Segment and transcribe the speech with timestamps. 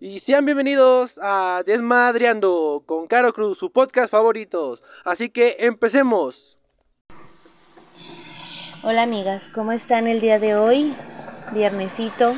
[0.00, 4.82] Y sean bienvenidos a Desmadreando con Caro Cruz, su podcast favoritos.
[5.04, 6.58] Así que empecemos.
[8.82, 10.94] Hola amigas, ¿cómo están el día de hoy?
[11.52, 12.34] Viernesito.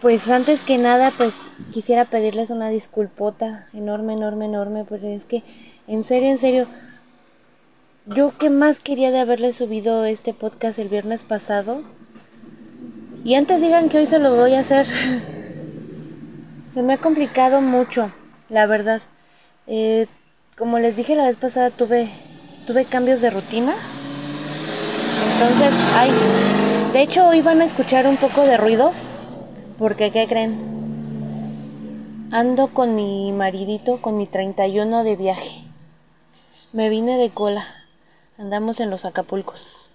[0.00, 5.42] Pues antes que nada, pues quisiera pedirles una disculpota enorme, enorme, enorme, porque es que
[5.86, 6.66] en serio, en serio,
[8.06, 11.82] yo qué más quería de haberle subido este podcast el viernes pasado.
[13.22, 14.86] Y antes digan que hoy se lo voy a hacer.
[16.82, 18.10] me ha complicado mucho,
[18.48, 19.00] la verdad.
[19.66, 20.06] Eh,
[20.56, 22.08] como les dije la vez pasada, tuve,
[22.66, 23.74] tuve cambios de rutina.
[25.32, 26.12] Entonces, ay,
[26.92, 29.12] de hecho hoy van a escuchar un poco de ruidos,
[29.78, 30.74] porque ¿qué creen?
[32.30, 35.60] Ando con mi maridito, con mi 31 de viaje.
[36.72, 37.64] Me vine de cola.
[38.36, 39.90] Andamos en los Acapulcos.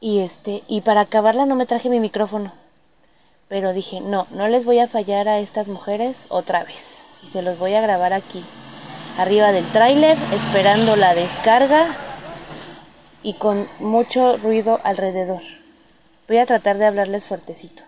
[0.00, 2.52] Y este, y para acabarla no me traje mi micrófono.
[3.48, 7.08] Pero dije, no, no les voy a fallar a estas mujeres otra vez.
[7.22, 8.42] Y se los voy a grabar aquí,
[9.18, 11.86] arriba del tráiler, esperando la descarga
[13.22, 15.42] y con mucho ruido alrededor.
[16.28, 17.82] Voy a tratar de hablarles fuertecito.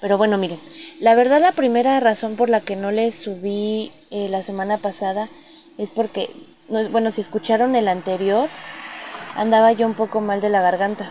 [0.00, 0.58] Pero bueno, miren,
[1.00, 5.28] la verdad la primera razón por la que no les subí eh, la semana pasada
[5.78, 6.28] es porque,
[6.68, 8.48] bueno, si escucharon el anterior,
[9.36, 11.10] andaba yo un poco mal de la garganta.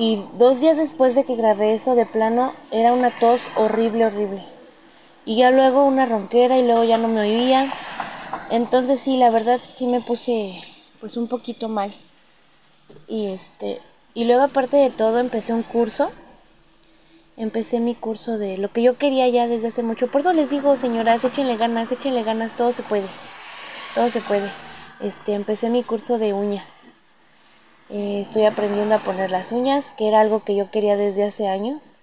[0.00, 4.42] Y dos días después de que grabé eso de plano, era una tos horrible, horrible.
[5.26, 7.70] Y ya luego una ronquera y luego ya no me oía.
[8.48, 10.58] Entonces sí, la verdad sí me puse
[11.00, 11.92] pues un poquito mal.
[13.08, 13.82] Y este,
[14.14, 16.10] y luego aparte de todo empecé un curso.
[17.36, 20.06] Empecé mi curso de lo que yo quería ya desde hace mucho.
[20.06, 23.06] Por eso les digo, señoras, échenle ganas, échenle ganas, todo se puede.
[23.94, 24.50] Todo se puede.
[25.00, 26.79] Este, empecé mi curso de uñas.
[27.90, 31.48] Eh, estoy aprendiendo a poner las uñas, que era algo que yo quería desde hace
[31.48, 32.02] años.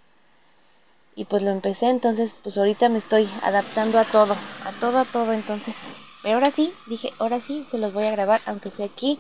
[1.15, 4.35] Y pues lo empecé, entonces pues ahorita me estoy adaptando a todo,
[4.65, 5.93] a todo, a todo, entonces
[6.27, 9.17] pero ahora sí, dije, ahora sí, se los voy a grabar, aunque sea aquí,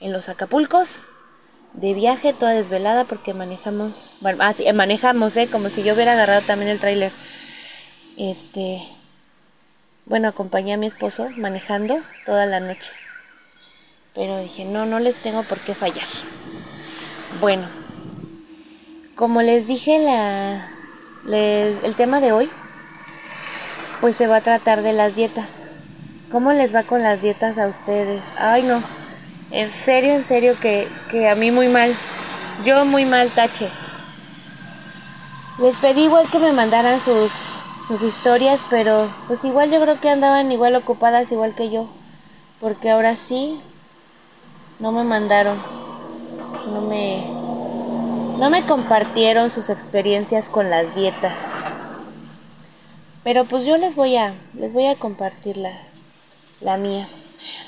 [0.00, 1.04] en los Acapulcos,
[1.72, 5.48] de viaje, toda desvelada, porque manejamos, bueno, ah, sí, manejamos, ¿eh?
[5.48, 7.12] Como si yo hubiera agarrado también el tráiler.
[8.16, 8.82] Este,
[10.06, 12.90] bueno, acompañé a mi esposo manejando toda la noche.
[14.18, 16.08] Pero dije, no, no les tengo por qué fallar.
[17.40, 17.68] Bueno,
[19.14, 20.68] como les dije, la,
[21.32, 22.50] el tema de hoy,
[24.00, 25.74] pues se va a tratar de las dietas.
[26.32, 28.24] ¿Cómo les va con las dietas a ustedes?
[28.40, 28.82] Ay, no.
[29.52, 30.88] En serio, en serio que,
[31.30, 31.94] a mí muy mal.
[32.64, 33.68] Yo muy mal, tache.
[35.60, 37.30] Les pedí igual que me mandaran sus,
[37.86, 41.88] sus historias, pero pues igual yo creo que andaban igual ocupadas igual que yo.
[42.58, 43.60] Porque ahora sí,
[44.78, 45.58] no me mandaron.
[46.72, 47.24] No me,
[48.38, 51.38] no me compartieron sus experiencias con las dietas.
[53.24, 55.56] Pero pues yo les voy a, les voy a compartir
[56.60, 57.08] la mía.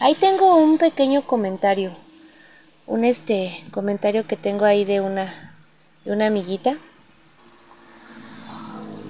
[0.00, 1.92] Ahí tengo un pequeño comentario.
[2.86, 5.50] Un este comentario que tengo ahí de una
[6.04, 6.76] de una amiguita.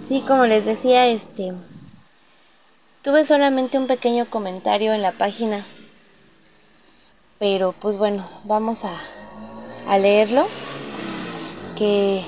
[0.06, 1.52] Sí, como les decía, este
[3.02, 5.64] tuve solamente un pequeño comentario en la página.
[7.40, 9.00] Pero pues bueno, vamos a,
[9.88, 10.46] a leerlo.
[11.74, 12.22] Que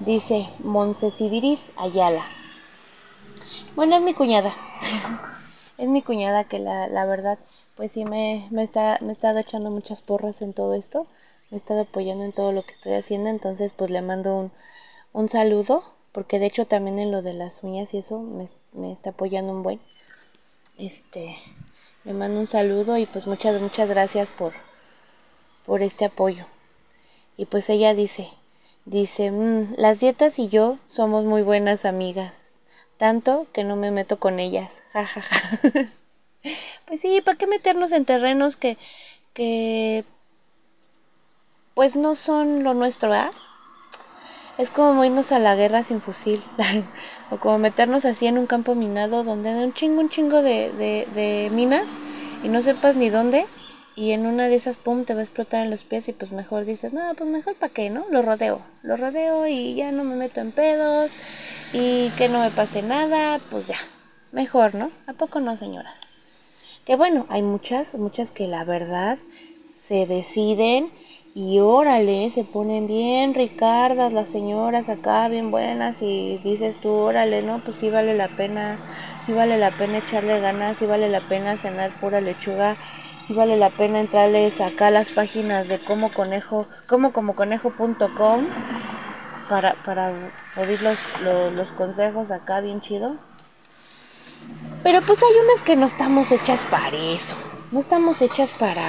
[0.00, 2.22] dice Moncesibiris Ayala.
[3.74, 4.54] Bueno, es mi cuñada.
[5.78, 7.38] es mi cuñada que la, la verdad,
[7.74, 11.06] pues sí me, me, está, me estado echando muchas porras en todo esto,
[11.50, 14.52] me estado apoyando en todo lo que estoy haciendo, entonces pues le mando un,
[15.14, 15.82] un saludo,
[16.12, 19.52] porque de hecho también en lo de las uñas y eso me, me está apoyando
[19.52, 19.80] un buen.
[20.78, 21.36] Este,
[22.06, 24.54] le mando un saludo y pues muchas, muchas gracias por,
[25.66, 26.46] por este apoyo.
[27.36, 28.30] Y pues ella dice,
[28.86, 32.56] dice, mm, las dietas y yo somos muy buenas amigas
[32.96, 34.82] tanto que no me meto con ellas.
[34.92, 35.92] jajaja
[36.86, 38.78] pues sí, ¿para qué meternos en terrenos que,
[39.34, 40.04] que
[41.74, 43.32] pues no son lo nuestro, ¿ah?
[44.58, 46.42] Es como irnos a la guerra sin fusil.
[47.30, 50.72] o como meternos así en un campo minado donde hay un chingo, un chingo de,
[50.72, 51.86] de, minas
[52.42, 53.46] y no sepas ni dónde
[53.96, 56.30] y en una de esas, pum, te va a explotar en los pies y pues
[56.30, 58.04] mejor dices, no, pues mejor para qué, ¿no?
[58.10, 61.12] Lo rodeo, lo rodeo y ya no me meto en pedos
[61.72, 63.78] y que no me pase nada, pues ya,
[64.32, 64.90] mejor, ¿no?
[65.06, 66.10] ¿A poco no, señoras?
[66.84, 69.18] Que bueno, hay muchas, muchas que la verdad
[69.76, 70.90] se deciden
[71.36, 77.42] y órale, se ponen bien ricardas las señoras acá, bien buenas y dices tú, órale,
[77.42, 77.58] ¿no?
[77.58, 78.78] Pues sí vale la pena,
[79.20, 82.78] sí vale la pena echarle ganas, sí vale la pena cenar pura lechuga
[83.20, 88.46] si vale la pena entrarles acá a las páginas de como conejo, como como conejo.com
[89.50, 90.12] para, para
[90.56, 93.16] oír los, los, los consejos acá bien chido.
[94.82, 97.36] Pero pues hay unas que no estamos hechas para eso.
[97.72, 98.88] No estamos hechas para,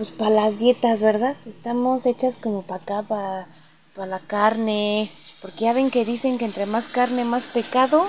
[0.00, 1.36] pues para las dietas, ¿verdad?
[1.44, 5.10] Estamos hechas como para acá, para, la carne.
[5.42, 8.06] Porque ya ven que dicen que entre más carne, más pecado.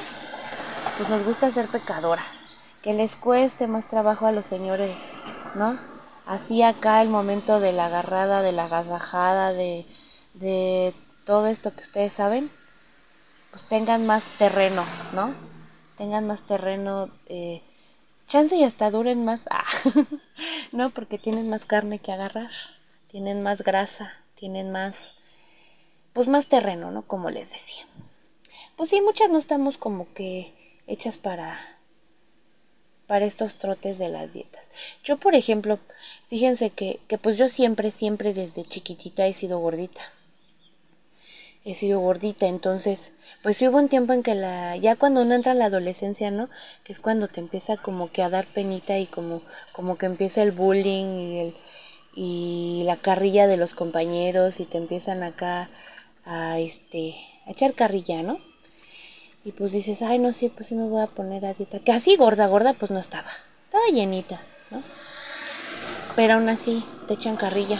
[0.95, 2.55] Pues nos gusta ser pecadoras.
[2.81, 5.11] Que les cueste más trabajo a los señores,
[5.55, 5.77] ¿no?
[6.25, 9.85] Así acá el momento de la agarrada, de la agasajada, de,
[10.35, 10.93] de
[11.25, 12.49] todo esto que ustedes saben,
[13.49, 15.33] pues tengan más terreno, ¿no?
[15.97, 17.61] Tengan más terreno, eh,
[18.31, 19.65] chance y hasta duren más, ah,
[20.71, 22.49] no, porque tienen más carne que agarrar,
[23.07, 25.17] tienen más grasa, tienen más,
[26.13, 27.01] pues más terreno, ¿no?
[27.01, 27.85] Como les decía.
[28.77, 30.53] Pues sí, muchas no estamos como que
[30.87, 31.59] hechas para
[33.05, 34.71] para estos trotes de las dietas.
[35.03, 35.79] Yo, por ejemplo,
[36.29, 40.01] fíjense que, que pues yo siempre, siempre desde chiquitita he sido gordita
[41.63, 43.13] he sido gordita, entonces,
[43.43, 46.31] pues sí hubo un tiempo en que la, ya cuando uno entra a la adolescencia,
[46.31, 46.49] ¿no?
[46.83, 50.41] Que es cuando te empieza como que a dar penita y como, como que empieza
[50.41, 51.55] el bullying y el,
[52.15, 55.69] y la carrilla de los compañeros y te empiezan acá
[56.25, 57.15] a este,
[57.45, 58.39] a echar carrilla, ¿no?
[59.43, 61.79] Y pues dices, ay, no sé, pues sí me voy a poner a dieta.
[61.79, 63.29] Que así gorda, gorda, pues no estaba.
[63.65, 64.83] Estaba llenita, ¿no?
[66.15, 67.79] Pero aún así te echan carrilla.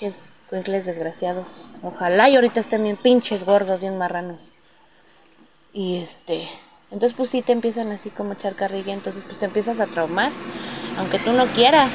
[0.00, 1.66] Ches cuincles desgraciados.
[1.82, 4.40] Ojalá y ahorita estén bien pinches gordos, bien marranos.
[5.74, 6.48] Y este,
[6.90, 10.32] entonces pues sí te empiezan así como echar carrilla, entonces pues te empiezas a traumar,
[10.96, 11.92] aunque tú no quieras,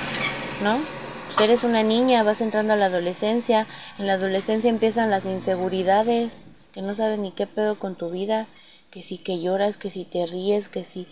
[0.62, 0.78] ¿no?
[1.26, 3.66] Pues eres una niña, vas entrando a la adolescencia,
[3.98, 8.46] en la adolescencia empiezan las inseguridades, que no sabes ni qué pedo con tu vida,
[8.92, 11.08] que si que lloras, que si te ríes, que si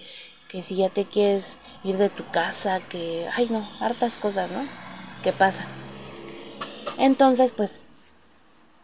[0.47, 4.63] que si ya te quieres ir de tu casa, que ay no, hartas cosas, ¿no?
[5.23, 5.65] ¿Qué pasa?
[6.97, 7.89] Entonces, pues,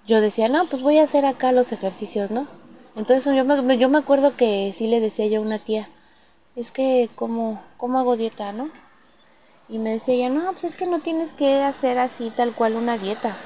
[0.08, 2.48] yo decía, no, pues voy a hacer acá los ejercicios, ¿no?
[2.96, 5.90] Entonces yo me, yo me acuerdo que sí le decía yo a una tía,
[6.56, 8.70] es que, ¿cómo, ¿cómo hago dieta, no?
[9.70, 12.76] Y me decía ella, no, pues es que no tienes que hacer así tal cual
[12.76, 13.38] una dieta,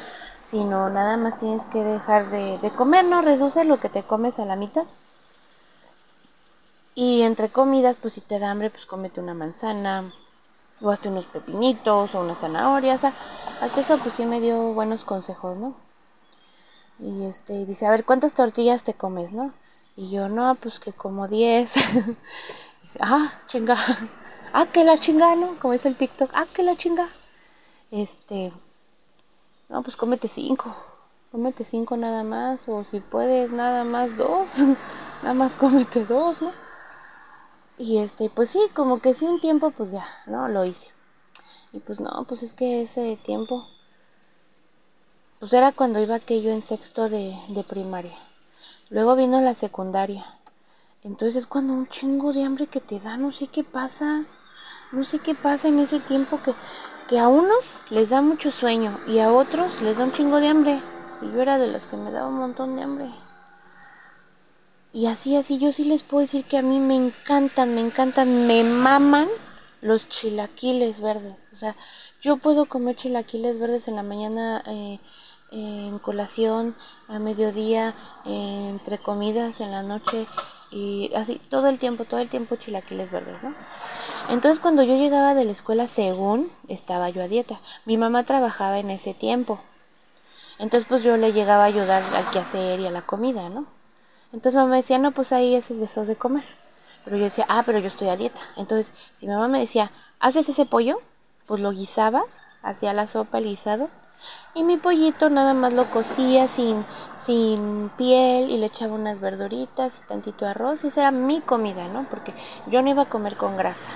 [0.41, 3.21] sino nada más tienes que dejar de, de comer, ¿no?
[3.21, 4.85] Reduce lo que te comes a la mitad.
[6.95, 10.13] Y entre comidas, pues si te da hambre, pues cómete una manzana,
[10.81, 13.03] o hasta unos pepinitos o unas zanahorias.
[13.03, 15.75] hasta eso pues sí me dio buenos consejos, ¿no?
[16.99, 19.53] Y este, dice, a ver, ¿cuántas tortillas te comes, no?
[19.95, 21.73] Y yo, no, pues que como 10.
[22.83, 23.77] dice, ah, chinga.
[24.55, 25.55] Ah, que la chinga, ¿no?
[25.59, 27.07] Como dice el TikTok, ah, que la chinga.
[27.89, 28.53] Este,
[29.67, 30.75] no, pues cómete 5.
[31.31, 32.69] Cómete 5 nada más.
[32.69, 34.59] O si puedes, nada más dos.
[35.23, 36.51] nada más cómete dos, ¿no?
[37.77, 40.47] Y este, pues sí, como que sí un tiempo, pues ya, ¿no?
[40.47, 40.89] Lo hice.
[41.71, 43.67] Y pues no, pues es que ese tiempo,
[45.39, 48.15] pues era cuando iba aquello en sexto de, de primaria.
[48.89, 50.25] Luego vino la secundaria.
[51.03, 54.25] Entonces es cuando un chingo de hambre que te da, no sé qué pasa.
[54.91, 56.53] No sé qué pasa en ese tiempo que,
[57.07, 60.47] que a unos les da mucho sueño y a otros les da un chingo de
[60.49, 60.81] hambre.
[61.21, 63.22] Y yo era de los que me daba un montón de hambre.
[64.93, 68.45] Y así, así, yo sí les puedo decir que a mí me encantan, me encantan,
[68.45, 69.27] me maman
[69.81, 71.49] los chilaquiles verdes.
[71.51, 71.75] O sea,
[72.21, 74.99] yo puedo comer chilaquiles verdes en la mañana, eh,
[75.51, 76.75] en colación,
[77.07, 77.95] a mediodía,
[78.25, 80.27] entre comidas, en la noche,
[80.71, 83.53] y así, todo el tiempo, todo el tiempo chilaquiles verdes, ¿no?
[84.29, 88.79] Entonces cuando yo llegaba de la escuela, según estaba yo a dieta, mi mamá trabajaba
[88.79, 89.59] en ese tiempo.
[90.59, 93.65] Entonces pues yo le llegaba a ayudar al quehacer y a la comida, ¿no?
[94.33, 96.43] Entonces mamá decía, no, pues ahí haces de esos de comer.
[97.05, 98.41] Pero yo decía, ah, pero yo estoy a dieta.
[98.57, 100.99] Entonces, si mamá me decía, ¿haces ese pollo?
[101.45, 102.23] Pues lo guisaba,
[102.63, 103.89] hacía la sopa, el guisado.
[104.55, 106.83] Y mi pollito nada más lo cocía sin,
[107.15, 110.83] sin piel y le echaba unas verduritas y tantito arroz.
[110.83, 112.07] Y esa era mi comida, ¿no?
[112.09, 112.33] Porque
[112.67, 113.91] yo no iba a comer con grasa.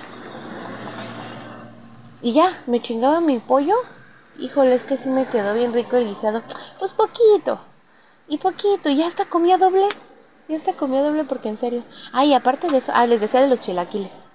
[2.22, 3.74] Y ya, me chingaba mi pollo.
[4.38, 6.42] Híjole, es que sí me quedó bien rico el guisado.
[6.78, 7.58] Pues poquito.
[8.28, 8.88] Y poquito.
[8.88, 9.88] Y hasta comía doble.
[10.48, 11.84] Ya está comió doble porque en serio.
[12.12, 14.26] Ah, y aparte de eso, ah, les decía de los chilaquiles.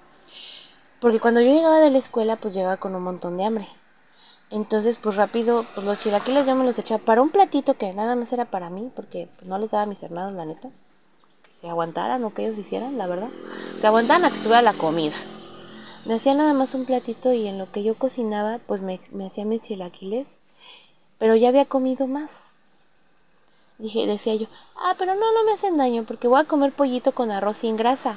[1.00, 3.68] Porque cuando yo llegaba de la escuela, pues llegaba con un montón de hambre.
[4.50, 8.14] Entonces, pues rápido, pues los chilaquiles yo me los echaba para un platito que nada
[8.14, 10.70] más era para mí, porque pues, no les daba a mis hermanos, la neta.
[11.42, 13.28] Que se aguantaran o que ellos hicieran, la verdad.
[13.76, 15.16] Se aguantaban a que estuviera la comida.
[16.04, 19.26] Me hacía nada más un platito y en lo que yo cocinaba, pues me, me
[19.26, 20.40] hacía mis chilaquiles.
[21.18, 22.53] Pero ya había comido más.
[23.78, 27.12] Dije, decía yo, ah, pero no, no me hacen daño porque voy a comer pollito
[27.12, 28.16] con arroz sin grasa.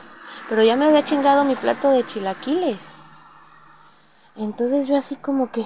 [0.49, 2.77] Pero ya me había chingado mi plato de chilaquiles.
[4.35, 5.65] Entonces yo así como que,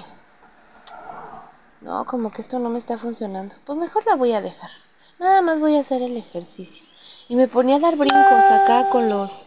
[1.82, 3.54] no, como que esto no me está funcionando.
[3.66, 4.70] Pues mejor la voy a dejar.
[5.18, 6.86] nada más voy a hacer el ejercicio.
[7.28, 9.46] Y me ponía a dar brincos acá con los,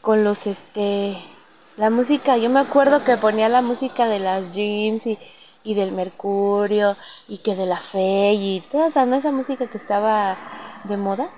[0.00, 1.20] con los, este,
[1.76, 2.36] la música.
[2.36, 5.18] Yo me acuerdo que ponía la música de las jeans y,
[5.62, 6.96] y del Mercurio
[7.28, 10.36] y que de la fe y toda esa, esa música que estaba
[10.84, 11.30] de moda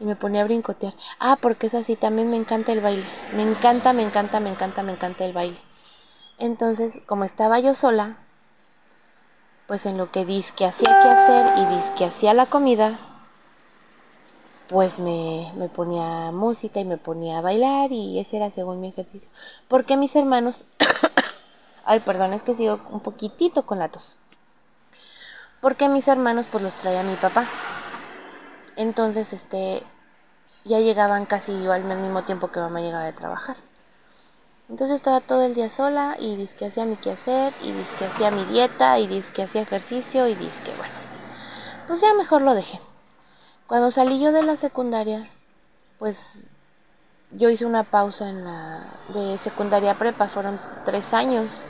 [0.00, 0.94] y me ponía a brincotear.
[1.20, 3.04] Ah, porque es así, también me encanta el baile.
[3.34, 5.58] Me encanta, me encanta, me encanta, me encanta el baile.
[6.38, 8.16] Entonces, como estaba yo sola,
[9.68, 12.98] pues en lo que que hacía que hacer y que hacía la comida,
[14.68, 18.88] pues me, me, ponía música y me ponía a bailar y ese era según mi
[18.88, 19.30] ejercicio.
[19.68, 20.66] Porque mis hermanos,
[21.84, 24.16] ay perdón, es que sigo un poquitito con la tos.
[25.60, 27.46] Porque mis hermanos pues los traía mi papá.
[28.76, 29.84] Entonces, este,
[30.64, 33.56] ya llegaban casi al mismo tiempo que mamá llegaba de trabajar.
[34.68, 38.44] Entonces estaba todo el día sola y que hacía mi quehacer y que hacía mi
[38.44, 40.94] dieta y que hacía ejercicio y que bueno,
[41.86, 42.80] pues ya mejor lo dejé.
[43.66, 45.28] Cuando salí yo de la secundaria,
[45.98, 46.50] pues
[47.32, 51.62] yo hice una pausa en la de secundaria prepa, fueron tres años,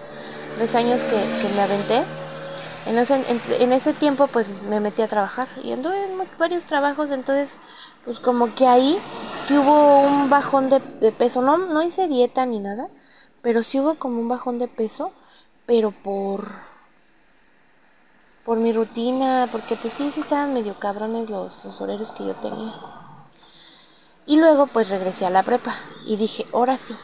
[0.56, 2.02] tres años que, que me aventé
[2.86, 7.56] en ese, tiempo pues me metí a trabajar y anduve en varios trabajos, entonces
[8.04, 8.98] pues como que ahí
[9.46, 10.80] sí hubo un bajón de,
[11.12, 12.88] peso, no, no hice dieta ni nada,
[13.40, 15.12] pero sí hubo como un bajón de peso,
[15.66, 16.46] pero por
[18.44, 22.34] por mi rutina, porque pues sí, sí estaban medio cabrones los, los horarios que yo
[22.34, 22.72] tenía.
[24.26, 26.96] Y luego pues regresé a la prepa y dije, ahora sí,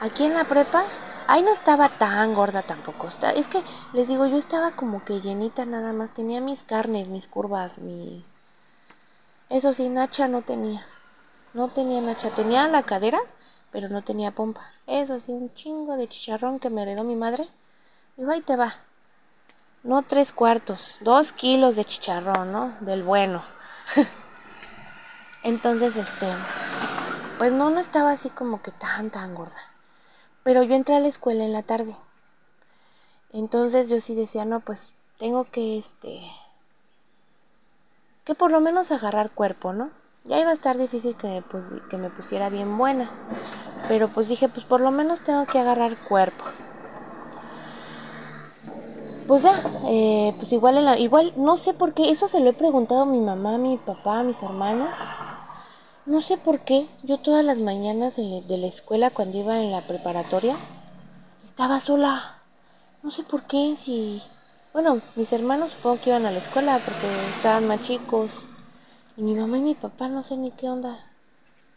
[0.00, 0.82] aquí en la prepa
[1.26, 3.08] Ahí no estaba tan gorda tampoco.
[3.08, 3.62] Es que
[3.92, 6.12] les digo, yo estaba como que llenita nada más.
[6.12, 8.24] Tenía mis carnes, mis curvas, mi...
[9.48, 10.86] Eso sí, Nacha no tenía.
[11.54, 12.28] No tenía Nacha.
[12.30, 13.20] Tenía la cadera,
[13.72, 14.70] pero no tenía pompa.
[14.86, 17.48] Eso sí, un chingo de chicharrón que me heredó mi madre.
[18.16, 18.74] Digo, ahí te va.
[19.82, 22.74] No tres cuartos, dos kilos de chicharrón, ¿no?
[22.80, 23.42] Del bueno.
[25.42, 26.26] Entonces, este,
[27.38, 29.73] pues no, no estaba así como que tan, tan gorda.
[30.44, 31.96] Pero yo entré a la escuela en la tarde.
[33.32, 36.20] Entonces yo sí decía, no, pues tengo que, este,
[38.24, 39.90] que por lo menos agarrar cuerpo, ¿no?
[40.24, 41.42] Ya iba a estar difícil que me,
[41.90, 43.10] que me pusiera bien buena.
[43.88, 46.44] Pero pues dije, pues por lo menos tengo que agarrar cuerpo.
[49.26, 49.54] Pues ya,
[49.88, 53.02] eh, pues igual, en la, igual, no sé por qué, eso se lo he preguntado
[53.02, 54.88] a mi mamá, a mi papá, a mis hermanos.
[56.06, 59.80] No sé por qué, yo todas las mañanas de, la escuela cuando iba en la
[59.80, 60.54] preparatoria
[61.42, 62.42] estaba sola.
[63.02, 63.78] No sé por qué.
[63.86, 64.22] Y
[64.74, 68.44] bueno, mis hermanos supongo que iban a la escuela porque estaban más chicos.
[69.16, 70.98] Y mi mamá y mi papá no sé ni qué onda.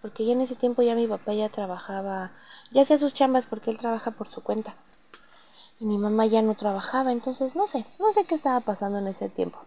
[0.01, 2.31] Porque ya en ese tiempo ya mi papá ya trabajaba,
[2.71, 4.75] ya hacía sus chambas porque él trabaja por su cuenta.
[5.79, 9.07] Y mi mamá ya no trabajaba, entonces no sé, no sé qué estaba pasando en
[9.07, 9.59] ese tiempo.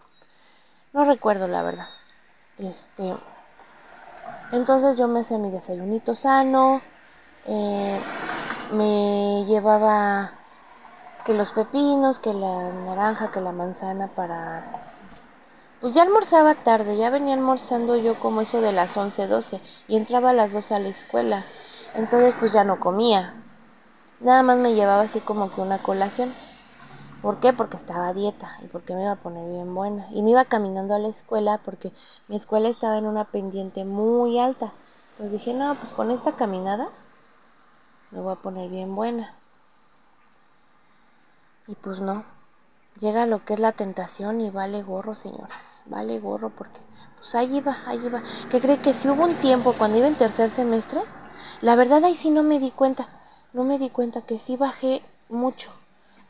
[0.93, 1.88] No recuerdo la verdad.
[2.59, 3.14] Este,
[4.52, 6.80] entonces yo me hacía mi desayunito sano,
[7.47, 8.00] eh,
[8.73, 10.33] me llevaba
[11.25, 14.64] que los pepinos, que la naranja, que la manzana para...
[15.80, 19.97] Pues ya almorzaba tarde, ya venía almorzando yo como eso de las 11, 12 y
[19.97, 21.45] entraba a las 12 a la escuela.
[21.95, 23.35] Entonces pues ya no comía.
[24.21, 26.35] Nada más me llevaba así como que una colación.
[27.23, 27.53] ¿Por qué?
[27.53, 30.09] Porque estaba dieta y porque me iba a poner bien buena.
[30.11, 31.93] Y me iba caminando a la escuela porque
[32.29, 34.73] mi escuela estaba en una pendiente muy alta.
[35.11, 36.89] Entonces dije, no, pues con esta caminada
[38.11, 39.35] me voy a poner bien buena.
[41.67, 42.25] Y pues no.
[43.00, 45.85] Llega lo que es la tentación y vale gorro, señoras.
[45.87, 46.81] Vale gorro porque
[47.19, 48.23] pues ahí iba, ahí iba.
[48.50, 51.03] ¿Qué cree que si hubo un tiempo cuando iba en tercer semestre?
[51.61, 53.09] La verdad ahí sí no me di cuenta.
[53.53, 55.71] No me di cuenta que sí bajé mucho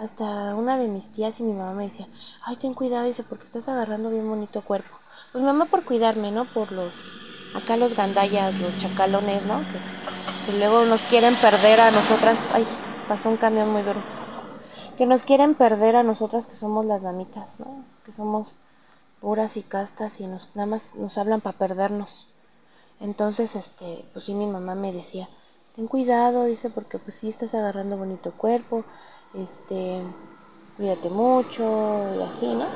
[0.00, 2.06] hasta una de mis tías y mi mamá me decía,
[2.42, 4.96] ay, ten cuidado, dice, porque estás agarrando bien bonito cuerpo.
[5.30, 6.46] Pues mamá por cuidarme, ¿no?
[6.46, 9.58] Por los, acá los gandallas, los chacalones, ¿no?
[9.58, 12.50] Que, que luego nos quieren perder a nosotras.
[12.54, 12.66] Ay,
[13.08, 14.00] pasó un camión muy duro.
[14.96, 17.84] Que nos quieren perder a nosotras que somos las damitas, ¿no?
[18.02, 18.56] Que somos
[19.20, 22.26] puras y castas y nos, nada más nos hablan para perdernos.
[23.00, 25.28] Entonces, este, pues sí, mi mamá me decía,
[25.76, 28.84] ten cuidado, dice, porque pues sí estás agarrando bonito cuerpo,
[29.34, 30.00] este,
[30.76, 32.66] cuídate mucho y así, ¿no?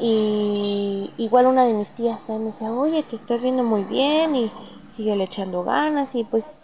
[0.00, 4.34] Y igual una de mis tías también me decía, oye, te estás viendo muy bien
[4.34, 4.50] y
[4.88, 6.58] sigue le echando ganas y pues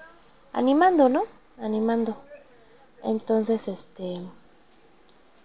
[0.52, 1.22] animando, ¿no?
[1.60, 2.16] Animando.
[3.04, 4.14] Entonces, este,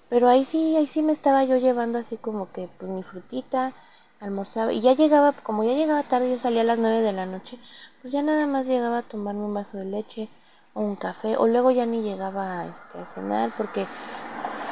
[0.10, 3.74] pero ahí sí, ahí sí me estaba yo llevando así como que pues mi frutita,
[4.20, 7.26] almorzaba y ya llegaba, como ya llegaba tarde, yo salía a las nueve de la
[7.26, 7.60] noche,
[8.02, 10.30] pues ya nada más llegaba a tomarme un vaso de leche,
[10.74, 13.88] un café o luego ya ni llegaba este, a cenar porque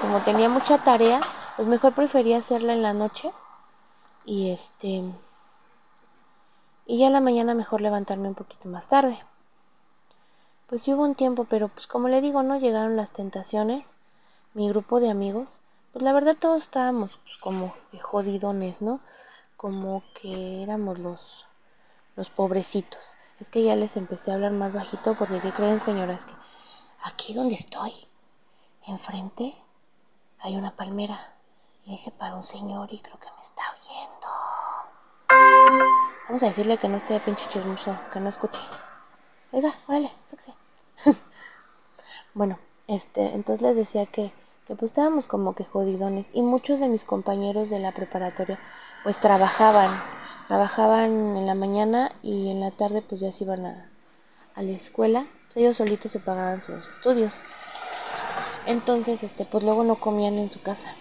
[0.02, 1.22] como tenía mucha tarea,
[1.56, 3.32] pues mejor prefería hacerla en la noche
[4.26, 5.04] Y este...
[6.88, 9.24] Y ya en la mañana mejor levantarme un poquito más tarde.
[10.68, 14.00] Pues sí hubo un tiempo, pero pues como le digo, no llegaron las tentaciones.
[14.54, 15.62] Mi grupo de amigos,
[15.94, 19.00] pues la verdad todos estábamos pues, como jodidones, ¿no?
[19.56, 21.46] Como que éramos los
[22.16, 23.16] los pobrecitos.
[23.40, 26.26] Es que ya les empecé a hablar más bajito porque ¿qué creen, señoras?
[26.26, 26.34] Que
[27.04, 27.92] aquí donde estoy,
[28.88, 29.56] enfrente,
[30.40, 31.36] hay una palmera.
[31.86, 34.28] Y ahí se para un señor y creo que me está oyendo.
[36.28, 38.60] Vamos a decirle que no esté pinche chismoso, que no escuche.
[39.52, 40.54] Oiga, vale, sáquese.
[42.34, 44.32] bueno, este, entonces les decía que,
[44.66, 46.32] que pues estábamos como que jodidones.
[46.34, 48.60] Y muchos de mis compañeros de la preparatoria
[49.04, 50.21] pues trabajaban
[50.52, 53.90] trabajaban en la mañana y en la tarde pues ya se iban a,
[54.54, 55.26] a la escuela.
[55.46, 57.36] Pues ellos solitos se pagaban sus estudios.
[58.66, 60.94] Entonces, este, pues luego no comían en su casa.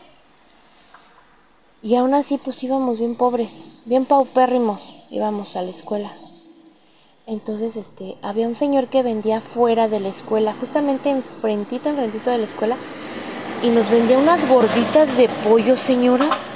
[1.82, 6.12] Y aún así pues íbamos bien pobres, bien paupérrimos, íbamos a la escuela.
[7.26, 12.38] Entonces, este, había un señor que vendía fuera de la escuela, justamente enfrentito, enfrentito de
[12.38, 12.76] la escuela,
[13.64, 16.50] y nos vendía unas gorditas de pollo, señoras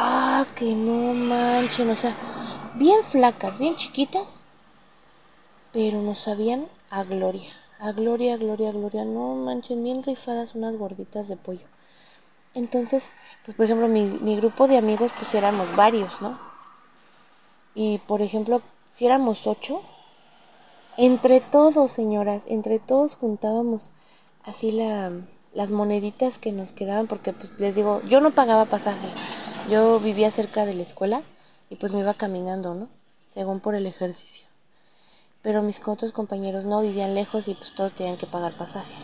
[0.00, 2.14] Ah, que no manchen, o sea,
[2.76, 4.52] bien flacas, bien chiquitas,
[5.72, 7.50] pero nos sabían a gloria,
[7.80, 11.66] a gloria, gloria, gloria, no manchen, bien rifadas unas gorditas de pollo.
[12.54, 13.12] Entonces,
[13.44, 16.38] pues por ejemplo, mi, mi grupo de amigos, pues éramos varios, ¿no?
[17.74, 19.82] Y por ejemplo, si éramos ocho,
[20.96, 23.90] entre todos, señoras, entre todos juntábamos
[24.44, 25.10] así la,
[25.54, 29.08] las moneditas que nos quedaban, porque pues les digo, yo no pagaba pasaje.
[29.70, 31.22] Yo vivía cerca de la escuela
[31.68, 32.88] y pues me iba caminando, ¿no?
[33.32, 34.46] Según por el ejercicio.
[35.42, 38.94] Pero mis otros compañeros no vivían lejos y pues todos tenían que pagar pasaje.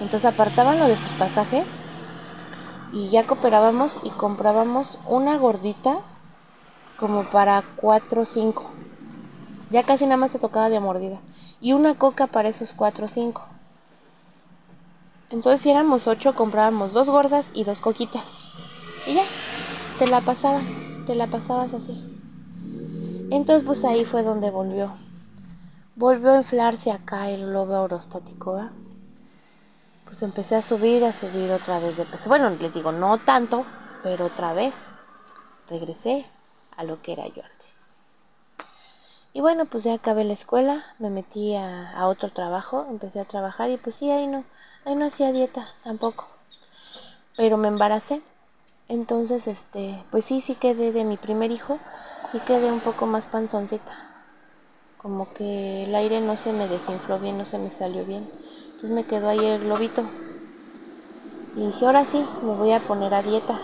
[0.00, 1.64] Entonces apartaban lo de sus pasajes
[2.92, 6.00] y ya cooperábamos y comprábamos una gordita
[6.98, 8.70] como para cuatro o cinco.
[9.70, 11.20] Ya casi nada más te tocaba de mordida.
[11.60, 13.46] Y una coca para esos cuatro o cinco.
[15.30, 18.46] Entonces si éramos ocho comprábamos dos gordas y dos coquitas.
[19.06, 19.22] Y ya,
[20.00, 20.64] te la pasaban,
[21.04, 21.92] te la pasabas así.
[23.30, 24.94] Entonces pues ahí fue donde volvió.
[25.94, 28.62] Volvió a inflarse acá el globo aerostático.
[30.06, 32.30] Pues empecé a subir, a subir otra vez de peso.
[32.30, 33.66] Bueno, les digo, no tanto,
[34.02, 34.94] pero otra vez
[35.68, 36.24] regresé
[36.78, 38.02] a lo que era yo antes.
[39.34, 43.26] Y bueno, pues ya acabé la escuela, me metí a, a, otro trabajo, empecé a
[43.26, 44.44] trabajar y pues sí, ahí no,
[44.86, 46.26] ahí no hacía dieta tampoco.
[47.36, 48.22] Pero me embaracé
[48.90, 51.78] entonces, este, pues sí, sí quedé de mi primer hijo,
[52.32, 53.92] sí quedé un poco más panzoncita.
[54.98, 58.28] Como que el aire no se me desinfló bien, no se me salió bien.
[58.64, 60.02] Entonces me quedó ahí el globito.
[61.54, 63.60] Y dije, ahora sí, me voy a poner a dieta.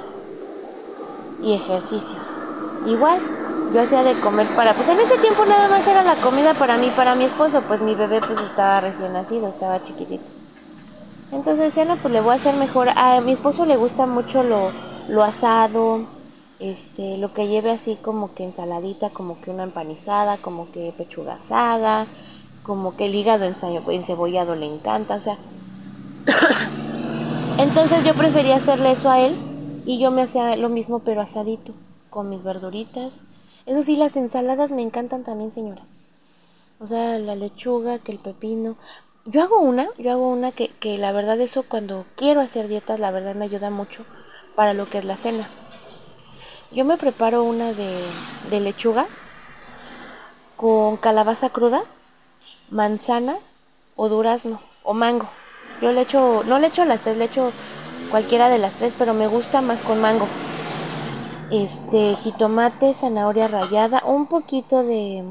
[1.43, 2.21] Y ejercicio.
[2.87, 3.19] Igual,
[3.75, 6.77] yo hacía de comer para, pues en ese tiempo nada más era la comida para
[6.77, 10.31] mí, para mi esposo, pues mi bebé pues estaba recién nacido, estaba chiquitito.
[11.33, 12.91] Entonces decía, no, pues le voy a hacer mejor.
[12.91, 14.71] A mi esposo le gusta mucho lo,
[15.09, 16.07] lo asado,
[16.59, 21.35] este, lo que lleve así como que ensaladita, como que una empanizada, como que pechuga
[21.35, 22.07] asada,
[22.63, 25.37] como que el hígado encebollado le encanta, o sea.
[27.59, 29.35] Entonces yo prefería hacerle eso a él
[29.87, 31.73] y yo me hacía lo mismo pero asadito,
[32.11, 33.25] con mis verduritas.
[33.67, 36.03] Eso sí, las ensaladas me encantan también, señoras.
[36.79, 38.77] O sea, la lechuga, que el pepino.
[39.25, 43.01] Yo hago una, yo hago una que, que la verdad eso cuando quiero hacer dietas,
[43.01, 44.05] la verdad me ayuda mucho
[44.57, 45.49] para lo que es la cena.
[46.73, 49.07] Yo me preparo una de, lechuga
[50.57, 51.85] con calabaza cruda,
[52.71, 53.37] manzana
[53.95, 55.29] o durazno o mango.
[55.81, 57.53] Yo le echo, no le echo las tres, le echo
[58.11, 60.27] cualquiera de las tres, pero me gusta más con mango.
[61.51, 65.23] Este, jitomate, zanahoria rallada, un poquito de,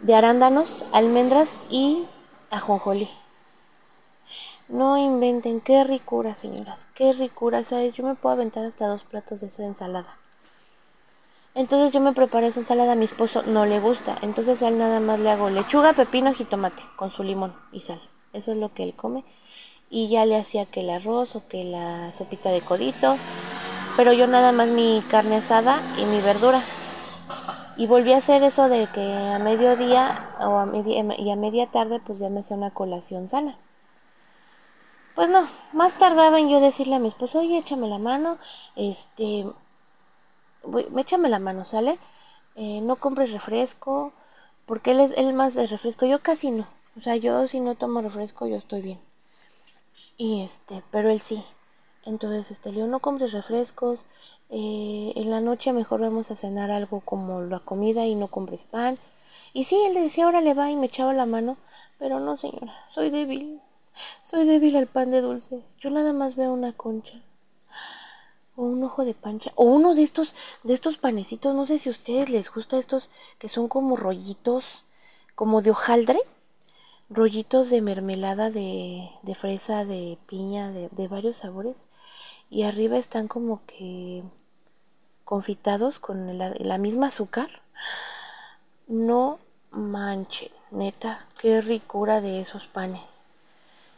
[0.00, 2.04] de arándanos, almendras y
[2.50, 3.10] ajonjolí.
[4.68, 7.62] No inventen, qué ricura, señoras, qué ricura.
[7.64, 7.92] ¿Sabes?
[7.94, 10.16] Yo me puedo aventar hasta dos platos de esa ensalada.
[11.54, 14.16] Entonces yo me preparé esa ensalada, a mi esposo no le gusta.
[14.22, 18.00] Entonces a él nada más le hago lechuga, pepino, jitomate, con su limón y sal.
[18.32, 19.24] Eso es lo que él come.
[19.90, 23.16] Y ya le hacía que el arroz o que la sopita de codito.
[23.96, 26.60] Pero yo nada más mi carne asada y mi verdura.
[27.76, 31.70] Y volví a hacer eso de que a mediodía o a media, y a media
[31.70, 33.56] tarde pues ya me hacía una colación sana.
[35.14, 38.38] Pues no, más tardaba en yo decirle a mi esposo, oye, échame la mano,
[38.76, 39.46] este,
[40.64, 41.98] voy, échame la mano, ¿sale?
[42.56, 44.12] Eh, no compres refresco,
[44.66, 47.74] porque él es el más de refresco, yo casi no, o sea, yo si no
[47.76, 49.00] tomo refresco yo estoy bien.
[50.16, 51.42] Y este, pero él sí.
[52.04, 54.06] Entonces, este, Leo, no compres refrescos.
[54.50, 58.66] Eh, en la noche mejor vamos a cenar algo como la comida y no compres
[58.66, 58.98] pan.
[59.52, 61.56] Y sí, él decía, ahora le va y me echaba la mano.
[61.98, 63.60] Pero no, señora, soy débil.
[64.22, 65.64] Soy débil al pan de dulce.
[65.78, 67.22] Yo nada más veo una concha.
[68.56, 69.52] O un ojo de pancha.
[69.54, 71.54] O uno de estos, de estos panecitos.
[71.54, 74.84] No sé si a ustedes les gusta estos que son como rollitos,
[75.34, 76.20] como de hojaldre.
[77.10, 81.88] Rollitos de mermelada de, de fresa, de piña, de, de varios sabores.
[82.50, 84.22] Y arriba están como que
[85.24, 87.48] confitados con la, la misma azúcar.
[88.86, 89.38] No
[89.70, 93.26] manchen, neta, qué ricura de esos panes.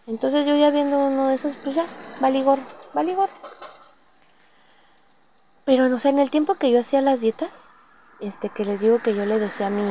[0.06, 1.86] Entonces yo ya viendo uno de esos, pues ya,
[2.20, 2.58] valigor,
[2.94, 3.28] valigor.
[5.64, 7.70] Pero no sé, en el tiempo que yo hacía las dietas,
[8.20, 9.82] este que les digo que yo le decía a mi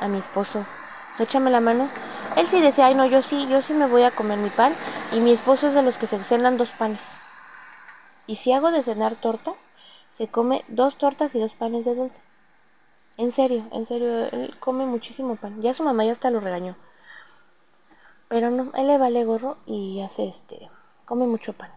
[0.00, 0.66] a mi esposo,
[1.08, 1.88] pues échame la mano.
[2.36, 4.74] Él sí decía, ay no, yo sí, yo sí me voy a comer mi pan.
[5.12, 7.20] Y mi esposo es de los que se cenan dos panes.
[8.26, 9.72] Y si hago de cenar tortas,
[10.08, 12.22] se come dos tortas y dos panes de dulce.
[13.16, 15.60] En serio, en serio, él come muchísimo pan.
[15.62, 16.76] Ya su mamá ya hasta lo regañó.
[18.32, 20.70] Pero no, él le vale gorro y hace este,
[21.04, 21.70] come mucho pan.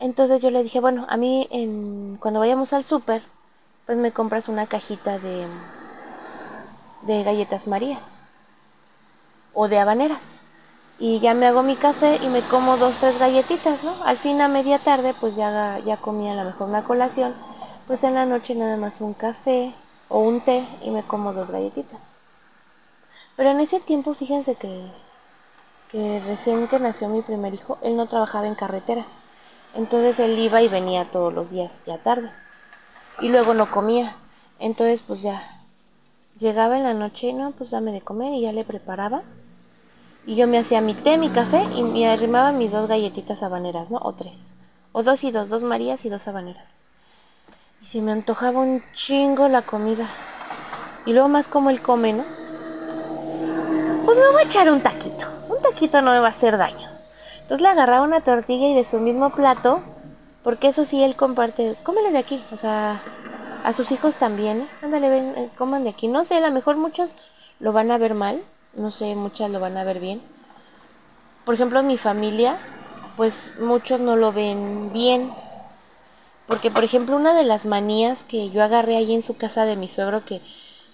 [0.00, 3.22] Entonces yo le dije, bueno, a mí en, cuando vayamos al súper,
[3.86, 5.46] pues me compras una cajita de,
[7.02, 8.26] de galletas marías
[9.54, 10.40] o de habaneras.
[10.98, 13.94] Y ya me hago mi café y me como dos, tres galletitas, ¿no?
[14.06, 17.32] Al fin a media tarde, pues ya, ya comí a lo mejor una colación.
[17.86, 19.72] Pues en la noche nada más un café
[20.08, 22.22] o un té y me como dos galletitas.
[23.36, 24.84] Pero en ese tiempo, fíjense que
[25.88, 29.04] que recién que nació mi primer hijo, él no trabajaba en carretera.
[29.74, 32.30] Entonces él iba y venía todos los días ya tarde.
[33.20, 34.16] Y luego no comía.
[34.58, 35.42] Entonces pues ya
[36.38, 39.22] llegaba en la noche y no, pues dame de comer y ya le preparaba.
[40.26, 43.90] Y yo me hacía mi té, mi café y me arrimaba mis dos galletitas habaneras,
[43.90, 43.98] ¿no?
[44.02, 44.54] O tres.
[44.92, 46.84] O dos y dos, dos marías y dos habaneras.
[47.80, 50.06] Y se me antojaba un chingo la comida.
[51.06, 52.24] Y luego más como él come, ¿no?
[54.04, 55.37] Pues me voy a echar un taquito
[55.70, 56.88] taquito no me va a hacer daño.
[57.42, 59.82] Entonces le agarraba una tortilla y de su mismo plato,
[60.42, 63.02] porque eso sí él comparte, cómele de aquí, o sea,
[63.64, 64.68] a sus hijos también, ¿eh?
[64.82, 66.08] ándale, ven, eh, coman de aquí.
[66.08, 67.10] No sé, a lo mejor muchos
[67.60, 68.42] lo van a ver mal,
[68.74, 70.22] no sé, muchas lo van a ver bien.
[71.44, 72.58] Por ejemplo, mi familia,
[73.16, 75.32] pues muchos no lo ven bien.
[76.46, 79.76] Porque, por ejemplo, una de las manías que yo agarré ahí en su casa de
[79.76, 80.40] mi suegro, que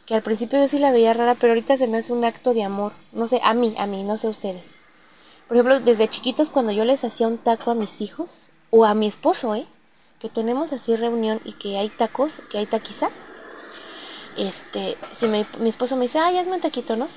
[0.07, 2.55] que al principio yo sí la veía rara, pero ahorita se me hace un acto
[2.55, 2.93] de amor.
[3.13, 4.75] No sé, a mí, a mí, no sé ustedes.
[5.49, 8.95] Por ejemplo, desde chiquitos cuando yo les hacía un taco a mis hijos, o a
[8.95, 9.67] mi esposo, ¿eh?
[10.19, 13.09] Que tenemos así reunión y que hay tacos, que hay taquiza.
[14.37, 17.09] Este, si mi esposo me dice, ay, hazme un taquito, ¿no?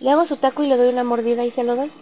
[0.00, 1.92] Le hago su taco y le doy una mordida y se lo doy.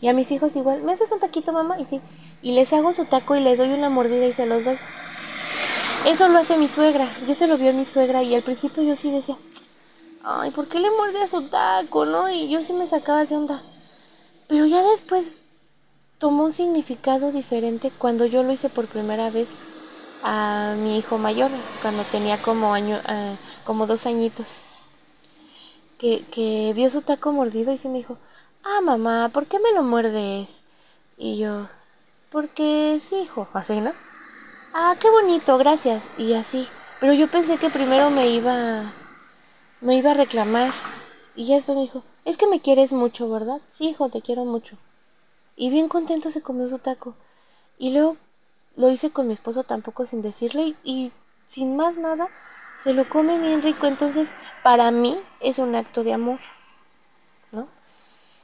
[0.00, 1.78] Y a mis hijos igual, ¿me haces un taquito, mamá?
[1.78, 2.00] Y sí.
[2.40, 4.78] Y les hago su taco y le doy una mordida y se los doy.
[6.04, 7.08] Eso lo hace mi suegra.
[7.28, 9.36] Yo se lo vio a mi suegra y al principio yo sí decía,
[10.24, 12.28] ay, ¿por qué le muerde a su taco, no?
[12.28, 13.62] Y yo sí me sacaba de onda.
[14.48, 15.36] Pero ya después
[16.18, 19.60] tomó un significado diferente cuando yo lo hice por primera vez
[20.24, 24.62] a mi hijo mayor, cuando tenía como año, uh, como dos añitos.
[25.98, 28.18] Que, que vio su taco mordido y se me dijo,
[28.64, 30.64] ah, mamá, ¿por qué me lo muerdes?
[31.16, 31.68] Y yo,
[32.30, 33.92] porque sí, hijo, así, ¿no?
[34.74, 36.10] Ah, qué bonito, gracias.
[36.18, 36.68] Y así.
[37.00, 38.92] Pero yo pensé que primero me iba,
[39.80, 40.72] me iba a reclamar.
[41.34, 43.60] Y ya después me dijo, es que me quieres mucho, ¿verdad?
[43.68, 44.76] Sí, hijo, te quiero mucho.
[45.56, 47.14] Y bien contento se comió su taco.
[47.78, 48.16] Y luego
[48.76, 51.12] lo hice con mi esposo tampoco sin decirle y,
[51.46, 52.28] sin más nada
[52.78, 53.86] se lo come bien rico.
[53.86, 54.30] Entonces,
[54.62, 56.40] para mí es un acto de amor,
[57.50, 57.68] ¿no?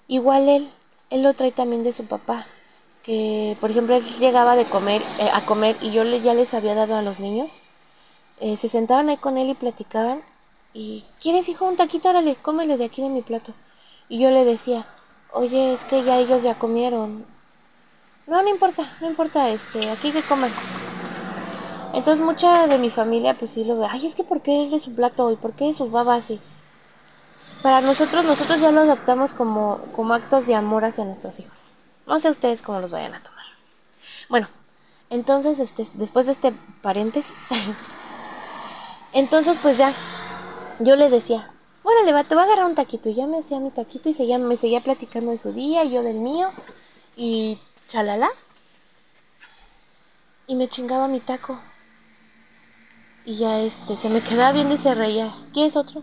[0.06, 0.68] Igual él,
[1.10, 2.46] él lo trae también de su papá
[3.02, 6.54] que, por ejemplo, él llegaba de comer, eh, a comer y yo le, ya les
[6.54, 7.62] había dado a los niños,
[8.40, 10.22] eh, se sentaban ahí con él y platicaban
[10.74, 12.10] y, ¿quieres hijo un taquito?
[12.10, 13.52] Órale, cómele de aquí de mi plato.
[14.08, 14.86] Y yo le decía,
[15.32, 17.26] oye, es que ya ellos ya comieron.
[18.26, 20.52] No, no importa, no importa, este, aquí que coman.
[21.94, 24.70] Entonces mucha de mi familia pues sí lo ve, ay, es que ¿por qué es
[24.70, 26.38] de su plato y por qué sus babas y
[27.62, 31.72] para nosotros, nosotros ya lo adoptamos como, como actos de amor hacia nuestros hijos.
[32.08, 33.44] No sé ustedes cómo los vayan a tomar.
[34.28, 34.48] Bueno,
[35.10, 37.50] entonces, este, después de este paréntesis,
[39.12, 39.92] entonces pues ya,
[40.80, 41.50] yo le decía,
[41.82, 43.08] órale, va, te voy a agarrar un taquito.
[43.10, 46.02] Y ya me hacía mi taquito y seguía, me seguía platicando de su día, yo
[46.02, 46.50] del mío,
[47.16, 48.28] y chalala.
[50.46, 51.60] Y me chingaba mi taco.
[53.26, 55.34] Y ya este, se me quedaba viendo y se reía.
[55.52, 56.02] ¿Quieres otro?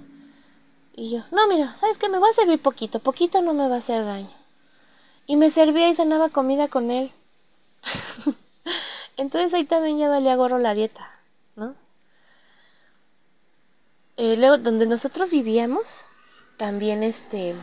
[0.96, 2.10] Y yo, no, mira, ¿sabes qué?
[2.10, 4.44] Me va a servir poquito, poquito no me va a hacer daño.
[5.27, 7.11] Y me servía y cenaba comida con él.
[9.17, 11.19] Entonces ahí también ya valía gorro la dieta,
[11.55, 11.75] ¿no?
[14.17, 16.05] Eh, luego, donde nosotros vivíamos,
[16.57, 17.55] también este,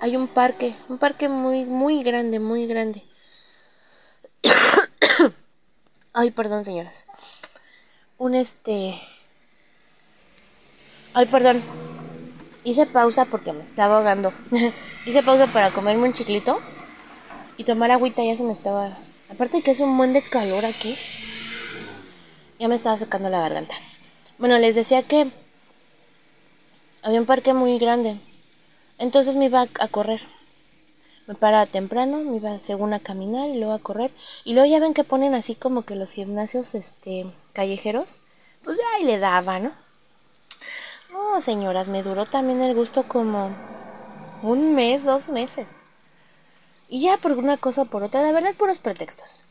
[0.00, 3.04] hay un parque, un parque muy, muy grande, muy grande.
[6.12, 7.06] Ay, perdón, señoras.
[8.16, 8.94] Un este...
[11.14, 11.62] Ay, perdón.
[12.68, 14.30] Hice pausa porque me estaba ahogando.
[15.06, 16.60] Hice pausa para comerme un chiclito
[17.56, 18.94] y tomar agüita, ya se me estaba...
[19.30, 20.94] Aparte que es un buen de calor aquí.
[22.58, 23.74] Ya me estaba secando la garganta.
[24.36, 25.32] Bueno, les decía que
[27.02, 28.20] había un parque muy grande.
[28.98, 30.20] Entonces me iba a correr.
[31.26, 34.12] Me paraba temprano, me iba según a caminar y luego a correr.
[34.44, 38.24] Y luego ya ven que ponen así como que los gimnasios este callejeros.
[38.62, 39.87] Pues ahí le daba, ¿no?
[41.14, 43.50] Oh, señoras, me duró también el gusto como
[44.42, 45.84] un mes, dos meses.
[46.88, 49.44] Y ya por una cosa o por otra, la verdad, puros pretextos.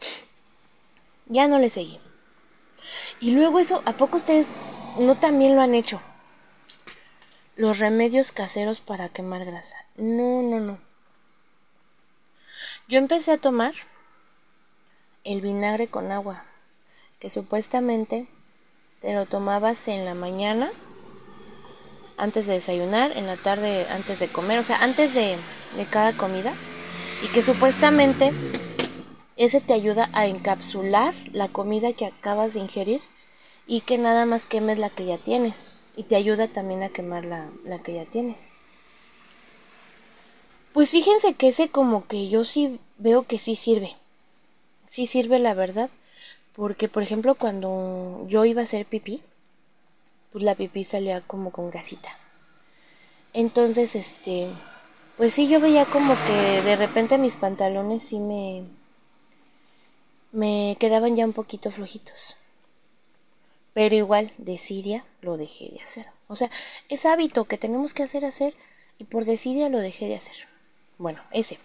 [1.28, 2.00] Ya no le seguí.
[3.20, 4.48] Y luego eso, ¿a poco ustedes
[5.00, 6.02] no también lo han hecho?
[7.56, 9.78] Los remedios caseros para quemar grasa.
[9.96, 10.80] No, no, no.
[12.88, 13.74] Yo empecé a tomar
[15.24, 16.46] el vinagre con agua,
[17.20, 18.28] que supuestamente
[19.02, 20.72] te lo tomabas en la mañana
[22.18, 25.38] antes de desayunar, en la tarde antes de comer, o sea, antes de,
[25.78, 26.54] de cada comida
[27.24, 28.34] y que supuestamente
[29.38, 33.02] ese te ayuda a encapsular la comida que acabas de ingerir
[33.68, 37.26] y que nada más quemes la que ya tienes y te ayuda también a quemar
[37.26, 38.54] la, la que ya tienes.
[40.74, 43.96] Pues fíjense que ese como que yo sí veo que sí sirve.
[44.86, 45.90] Sí sirve la verdad.
[46.54, 49.22] Porque por ejemplo cuando yo iba a hacer pipí,
[50.32, 52.18] pues la pipí salía como con grasita.
[53.34, 54.50] Entonces, este,
[55.18, 58.64] pues sí, yo veía como que de repente mis pantalones sí me,
[60.32, 62.36] me quedaban ya un poquito flojitos.
[63.74, 66.08] Pero igual, desidia, lo dejé de hacer.
[66.28, 66.50] O sea,
[66.90, 68.56] es hábito que tenemos que hacer, hacer,
[68.98, 70.48] y por desidia lo dejé de hacer.
[70.98, 71.60] Bueno, ese.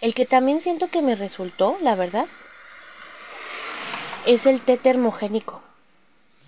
[0.00, 2.26] El que también siento que me resultó, la verdad,
[4.24, 5.62] es el té termogénico.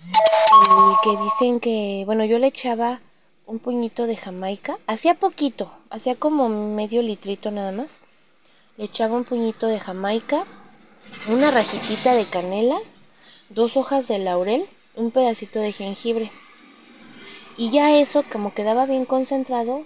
[0.07, 3.01] El que dicen que, bueno, yo le echaba
[3.45, 8.01] un puñito de jamaica, hacía poquito, hacía como medio litrito nada más.
[8.77, 10.45] Le echaba un puñito de jamaica,
[11.27, 12.77] una rajitita de canela,
[13.49, 14.65] dos hojas de laurel,
[14.95, 16.31] un pedacito de jengibre.
[17.57, 19.83] Y ya eso, como quedaba bien concentrado,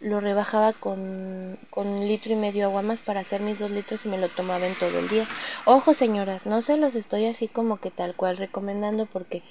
[0.00, 4.08] lo rebajaba con, con litro y medio agua más para hacer mis dos litros y
[4.08, 5.26] me lo tomaba en todo el día.
[5.64, 9.42] Ojo señoras, no se los estoy así como que tal cual recomendando porque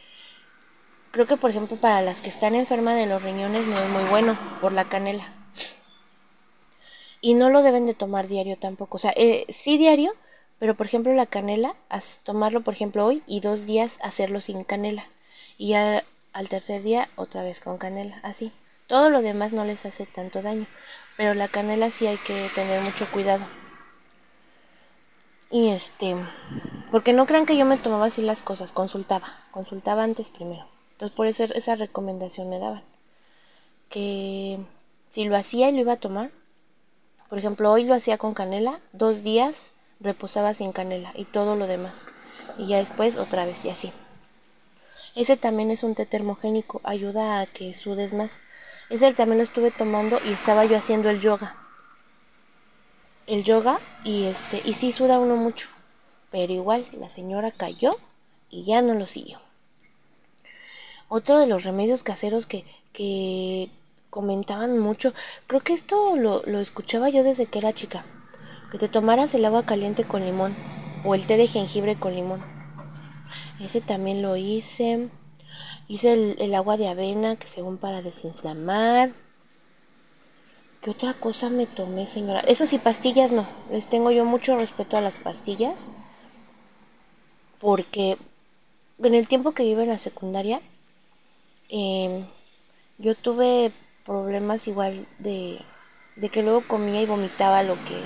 [1.12, 4.04] Creo que, por ejemplo, para las que están enfermas de los riñones no es muy
[4.04, 5.34] bueno por la canela.
[7.22, 8.98] Y no lo deben de tomar diario tampoco.
[8.98, 10.14] O sea, eh, sí diario,
[10.60, 11.76] pero por ejemplo la canela,
[12.24, 15.06] tomarlo por ejemplo hoy y dos días hacerlo sin canela.
[15.58, 18.52] Y al tercer día otra vez con canela, así.
[18.88, 20.66] Todo lo demás no les hace tanto daño.
[21.18, 23.46] Pero la canela sí hay que tener mucho cuidado.
[25.50, 26.16] Y este,
[26.92, 30.68] porque no crean que yo me tomaba así las cosas, consultaba, consultaba antes primero.
[30.92, 32.84] Entonces por eso esa recomendación me daban.
[33.90, 34.60] Que
[35.10, 36.32] si lo hacía y lo iba a tomar,
[37.30, 41.68] por ejemplo, hoy lo hacía con canela, dos días reposaba sin canela y todo lo
[41.68, 42.06] demás.
[42.58, 43.92] Y ya después otra vez y así.
[45.16, 48.42] Ese también es un té termogénico, ayuda a que sudes más.
[48.90, 51.56] Ese también lo estuve tomando y estaba yo haciendo el yoga.
[53.26, 55.70] El yoga y este y sí suda uno mucho,
[56.32, 57.96] pero igual la señora cayó
[58.50, 59.40] y ya no lo siguió.
[61.10, 63.70] Otro de los remedios caseros que, que
[64.10, 65.14] comentaban mucho,
[65.48, 68.06] creo que esto lo, lo escuchaba yo desde que era chica,
[68.72, 70.56] que te tomaras el agua caliente con limón
[71.04, 72.44] o el té de jengibre con limón.
[73.60, 75.10] Ese también lo hice.
[75.88, 79.12] Hice el, agua de avena, que según para desinflamar.
[80.82, 82.42] ¿Qué otra cosa me tomé, señora?
[82.42, 83.48] Eso sí, pastillas no.
[83.72, 85.90] Les tengo yo mucho respeto a las pastillas.
[87.60, 88.18] Porque
[89.04, 90.62] en el tiempo que vivo en la secundaria,
[91.70, 92.24] eh,
[92.98, 93.72] yo tuve
[94.06, 95.60] problemas igual de,
[96.16, 98.02] de que luego comía y vomitaba lo que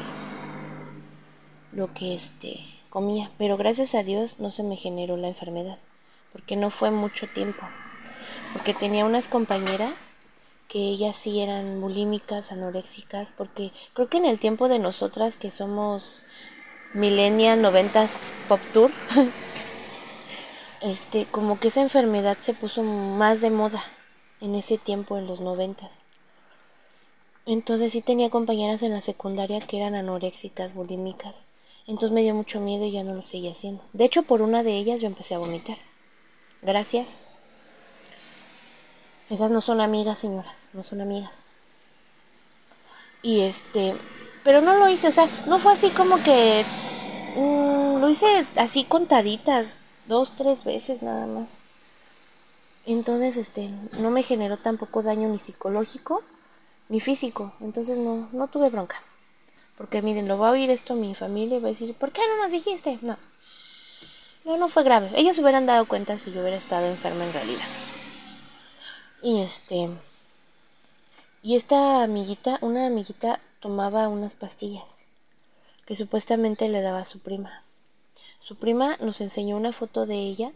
[1.72, 5.80] lo que este comía, pero gracias a Dios no se me generó la enfermedad,
[6.32, 7.67] porque no fue mucho tiempo,
[8.54, 10.20] porque tenía unas compañeras
[10.67, 15.52] que ellas sí eran bulímicas, anoréxicas, porque creo que en el tiempo de nosotras que
[15.52, 16.24] somos
[16.94, 18.89] millennial, noventas pop tour,
[20.82, 23.84] este, como que esa enfermedad se puso más de moda
[24.39, 26.08] en ese tiempo, en los noventas.
[27.46, 31.48] Entonces sí tenía compañeras en la secundaria que eran anoréxicas, bulímicas.
[31.88, 33.84] Entonces me dio mucho miedo y ya no lo seguí haciendo.
[33.94, 35.78] De hecho, por una de ellas yo empecé a vomitar.
[36.62, 37.28] Gracias.
[39.30, 41.52] Esas no son amigas, señoras, no son amigas.
[43.24, 43.95] Y este,
[44.43, 46.65] pero no lo hice, o sea, no fue así como que
[47.38, 48.26] mm, lo hice
[48.58, 51.63] así contaditas, dos, tres veces nada más.
[52.86, 53.69] Entonces, este,
[54.00, 56.24] no me generó tampoco daño ni psicológico
[56.89, 57.54] ni físico.
[57.62, 58.97] Entonces no, no tuve bronca.
[59.78, 62.21] Porque miren, lo va a oír esto mi familia y va a decir, ¿por qué
[62.28, 63.00] no nos dijiste?
[63.02, 63.17] No.
[64.43, 65.10] No, no fue grave.
[65.15, 67.65] Ellos hubieran dado cuenta si yo hubiera estado enferma en realidad.
[69.21, 69.89] Y este.
[71.43, 75.08] Y esta amiguita, una amiguita tomaba unas pastillas
[75.86, 77.63] que supuestamente le daba a su prima.
[78.39, 80.51] Su prima nos enseñó una foto de ella,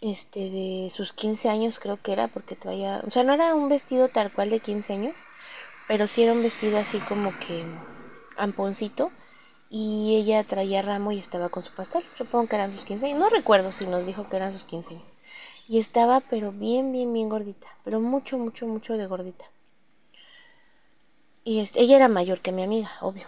[0.00, 3.68] este, de sus 15 años creo que era, porque traía, o sea, no era un
[3.68, 5.16] vestido tal cual de 15 años,
[5.88, 7.64] pero sí era un vestido así como que
[8.36, 9.10] amponcito,
[9.70, 13.18] y ella traía ramo y estaba con su pastel, supongo que eran sus 15 años,
[13.18, 15.04] no recuerdo si nos dijo que eran sus 15 años,
[15.68, 19.44] y estaba pero bien, bien, bien gordita, pero mucho, mucho, mucho de gordita.
[21.44, 23.26] Y este, ella era mayor que mi amiga, obvio.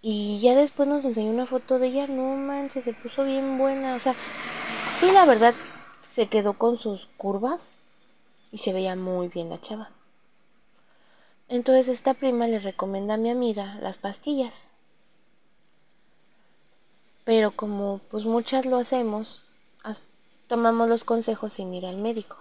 [0.00, 3.94] Y ya después nos enseñó una foto de ella, no manches, se puso bien buena.
[3.94, 4.16] O sea,
[4.90, 5.54] sí, la verdad,
[6.00, 7.80] se quedó con sus curvas
[8.50, 9.90] y se veía muy bien la chava.
[11.48, 14.70] Entonces esta prima le recomienda a mi amiga las pastillas.
[17.24, 19.42] Pero como pues muchas lo hacemos,
[20.48, 22.36] tomamos los consejos sin ir al médico.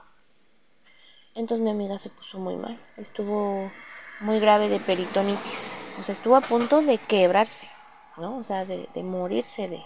[1.35, 2.79] Entonces mi amiga se puso muy mal.
[2.97, 3.71] Estuvo
[4.19, 5.77] muy grave de peritonitis.
[5.99, 7.69] O sea, estuvo a punto de quebrarse,
[8.17, 8.37] ¿no?
[8.37, 9.85] O sea, de, morirse, de,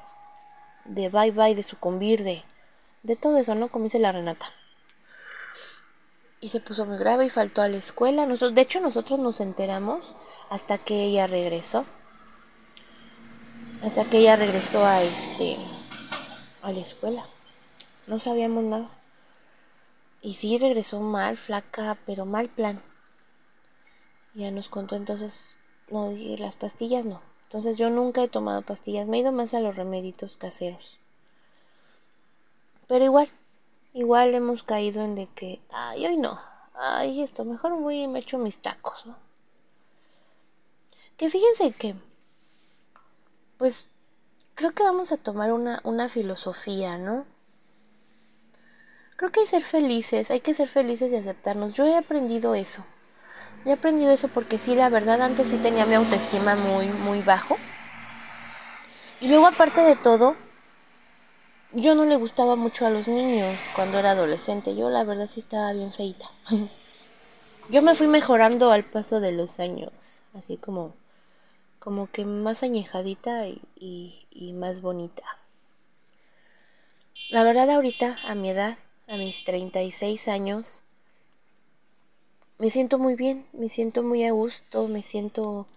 [0.86, 2.44] de bye bye, de sucumbir, de,
[3.04, 3.70] de todo eso, ¿no?
[3.70, 4.48] Como dice la Renata.
[6.42, 8.26] Y se puso muy grave y faltó a la escuela.
[8.26, 10.16] Nosotros, de hecho, nosotros nos enteramos
[10.50, 11.86] hasta que ella regresó.
[13.86, 15.58] Hasta que ella regresó a este
[16.64, 17.24] a la escuela.
[18.08, 18.90] No sabíamos nada.
[20.24, 22.82] Y sí regresó mal, flaca, pero mal plan.
[24.34, 25.60] Ya nos contó entonces,
[25.92, 27.22] no, las pastillas no.
[27.44, 31.00] Entonces yo nunca he tomado pastillas, me he ido más a los remeditos caseros.
[32.88, 33.30] Pero igual,
[33.94, 36.40] igual hemos caído en de que, ay, hoy no,
[36.74, 39.16] ay, esto, mejor voy y me echo mis tacos, ¿no?
[41.18, 41.94] Que fíjense que,
[43.58, 43.90] pues,
[44.56, 47.26] creo que vamos a tomar una, una filosofía, ¿no?
[49.18, 51.74] Creo que hay que ser felices, hay que ser felices y aceptarnos.
[51.74, 52.84] Yo he aprendido eso.
[53.66, 57.58] He aprendido eso porque sí, la verdad, antes sí tenía mi autoestima muy, muy bajo.
[59.22, 60.36] Y luego, aparte de todo,
[61.72, 64.76] yo no le gustaba mucho a los niños cuando era adolescente.
[64.76, 66.30] Yo, la verdad, sí estaba bien feita.
[67.70, 70.94] yo me fui mejorando al paso de los años, así como,
[71.86, 75.24] como que más añejadita y, y más bonita.
[77.30, 78.76] La verdad, ahorita, a mi edad,
[79.08, 80.84] a mis 36 años,
[82.58, 85.68] me siento muy bien, me siento muy a gusto, me siento,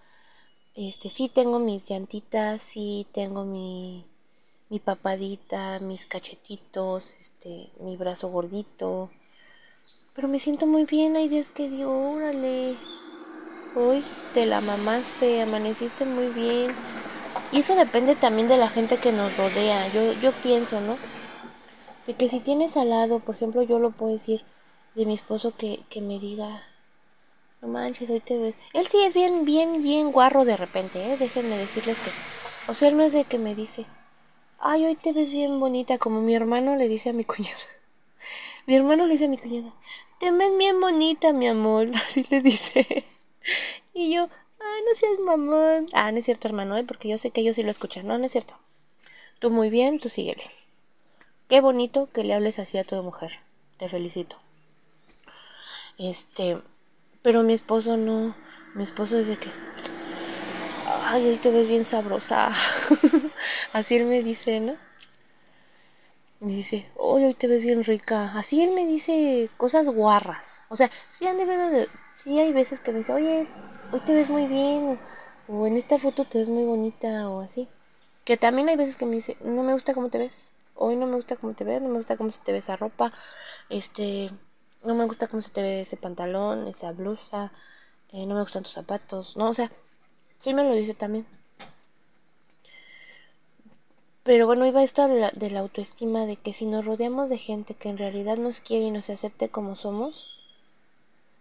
[0.75, 4.07] este, sí tengo mis llantitas, sí tengo mi,
[4.71, 9.11] mi papadita, mis cachetitos, este, mi brazo gordito,
[10.14, 12.77] pero me siento muy bien, hay días que digo, órale,
[13.79, 16.75] hoy te la mamaste, amaneciste muy bien,
[17.53, 20.99] y eso depende también de la gente que nos rodea, yo, yo pienso, ¿no?
[22.07, 24.45] De que si tienes al lado, por ejemplo, yo lo puedo decir
[24.95, 26.62] de mi esposo que, que me diga,
[27.61, 28.55] no manches, hoy te ves.
[28.73, 31.17] Él sí es bien, bien, bien guarro de repente, ¿eh?
[31.17, 32.11] Déjenme decirles que.
[32.71, 33.87] O sea, él no es de que me dice,
[34.59, 37.57] ay, hoy te ves bien bonita, como mi hermano le dice a mi cuñada.
[38.67, 39.75] mi hermano le dice a mi cuñada,
[40.21, 41.88] te ves bien bonita, mi amor.
[41.95, 43.05] Así le dice.
[43.95, 44.29] Y yo,
[44.61, 45.89] ay, no seas mamón.
[45.93, 46.85] Ah, no es cierto, hermano, ¿eh?
[46.85, 48.07] Porque yo sé que ellos sí lo escuchan.
[48.07, 48.59] No, no es cierto.
[49.41, 50.51] Tú muy bien, tú síguele.
[51.49, 53.31] Qué bonito que le hables así a tu mujer.
[53.77, 54.37] Te felicito.
[55.99, 56.61] Este.
[57.23, 58.37] Pero mi esposo no.
[58.75, 59.51] Mi esposo es de que.
[61.05, 62.53] Ay, hoy te ves bien sabrosa.
[63.73, 64.77] Así él me dice, ¿no?
[66.41, 68.33] Me dice, hoy hoy te ves bien rica.
[68.35, 70.63] Así él me dice cosas guarras.
[70.69, 71.89] O sea, sí han de.
[72.15, 73.49] Sí hay veces que me dice, oye,
[73.93, 74.99] hoy te ves muy bien.
[75.49, 77.29] O, en esta foto te ves muy bonita.
[77.29, 77.69] O así.
[78.25, 80.53] Que también hay veces que me dice, no me gusta cómo te ves.
[80.75, 82.77] Hoy no me gusta cómo te ves, no me gusta cómo se te ve esa
[82.77, 83.13] ropa.
[83.69, 84.31] Este,
[84.85, 87.53] no me gusta cómo se te ve ese pantalón, esa blusa,
[88.13, 89.71] eh, no me gustan tus zapatos, no, o sea,
[90.39, 91.27] sí me lo dice también.
[94.29, 97.38] Pero bueno, iba esto de la, de la autoestima, de que si nos rodeamos de
[97.38, 100.29] gente que en realidad nos quiere y nos acepte como somos,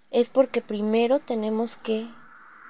[0.09, 2.07] es porque primero tenemos que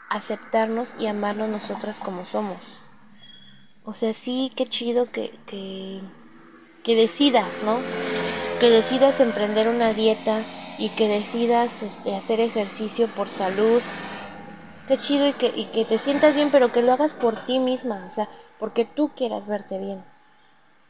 [0.09, 2.79] aceptarnos y amarnos nosotras como somos.
[3.85, 6.01] O sea, sí, qué chido que, que,
[6.83, 7.77] que decidas, ¿no?
[8.59, 10.41] Que decidas emprender una dieta
[10.79, 13.83] y que decidas este, hacer ejercicio por salud.
[14.87, 17.59] Qué chido y que, y que te sientas bien, pero que lo hagas por ti
[17.59, 20.03] misma, o sea, porque tú quieras verte bien.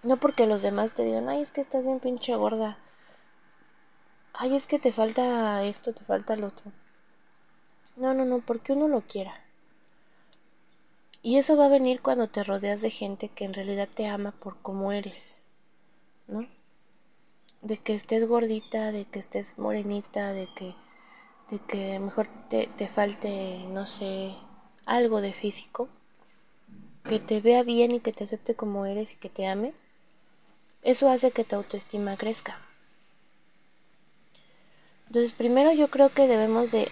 [0.03, 2.77] No porque los demás te digan, ay, es que estás bien pinche gorda.
[4.33, 6.71] Ay, es que te falta esto, te falta el otro.
[7.95, 9.43] No, no, no, porque uno lo quiera.
[11.23, 14.31] Y eso va a venir cuando te rodeas de gente que en realidad te ama
[14.31, 15.47] por cómo eres,
[16.27, 16.47] ¿no?
[17.61, 20.75] De que estés gordita, de que estés morenita, de que,
[21.49, 24.35] de que mejor te, te falte, no sé,
[24.85, 25.89] algo de físico,
[27.03, 29.73] que te vea bien y que te acepte como eres y que te ame,
[30.81, 32.59] eso hace que tu autoestima crezca.
[35.07, 36.89] Entonces, primero yo creo que debemos de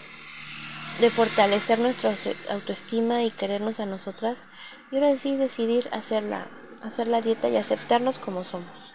[1.00, 2.16] de fortalecer nuestra
[2.50, 4.48] autoestima y querernos a nosotras
[4.92, 6.48] y ahora sí decidir hacerla,
[6.82, 8.94] hacer la dieta y aceptarnos como somos.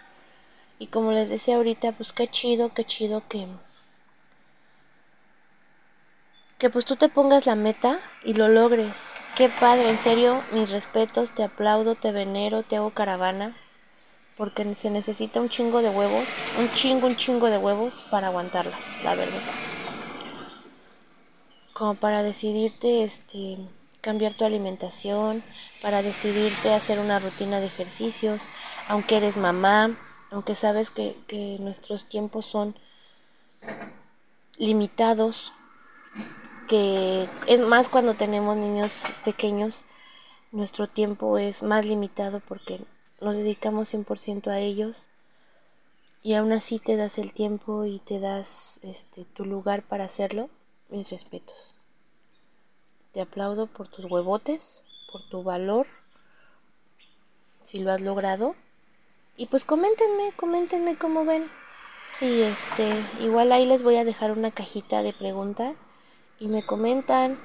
[0.79, 3.47] Y como les decía ahorita, pues qué chido, qué chido que
[6.61, 9.13] que pues tú te pongas la meta y lo logres.
[9.35, 13.79] Qué padre, en serio, mis respetos, te aplaudo, te venero, te hago caravanas,
[14.37, 19.03] porque se necesita un chingo de huevos, un chingo, un chingo de huevos para aguantarlas,
[19.03, 19.41] la verdad
[21.81, 23.57] como para decidirte este
[24.01, 25.43] cambiar tu alimentación,
[25.81, 28.49] para decidirte hacer una rutina de ejercicios,
[28.87, 29.97] aunque eres mamá,
[30.29, 32.75] aunque sabes que, que nuestros tiempos son
[34.59, 35.53] limitados,
[36.71, 39.83] que es más cuando tenemos niños pequeños,
[40.53, 42.79] nuestro tiempo es más limitado porque
[43.19, 45.09] nos dedicamos 100% a ellos
[46.23, 50.49] y aún así te das el tiempo y te das este tu lugar para hacerlo
[50.87, 51.73] mis respetos.
[53.11, 55.87] Te aplaudo por tus huevotes, por tu valor,
[57.59, 58.55] si lo has logrado.
[59.35, 61.51] Y pues coméntenme, coméntenme cómo ven.
[62.07, 65.75] Sí, este, igual ahí les voy a dejar una cajita de pregunta
[66.41, 67.37] y me comentan,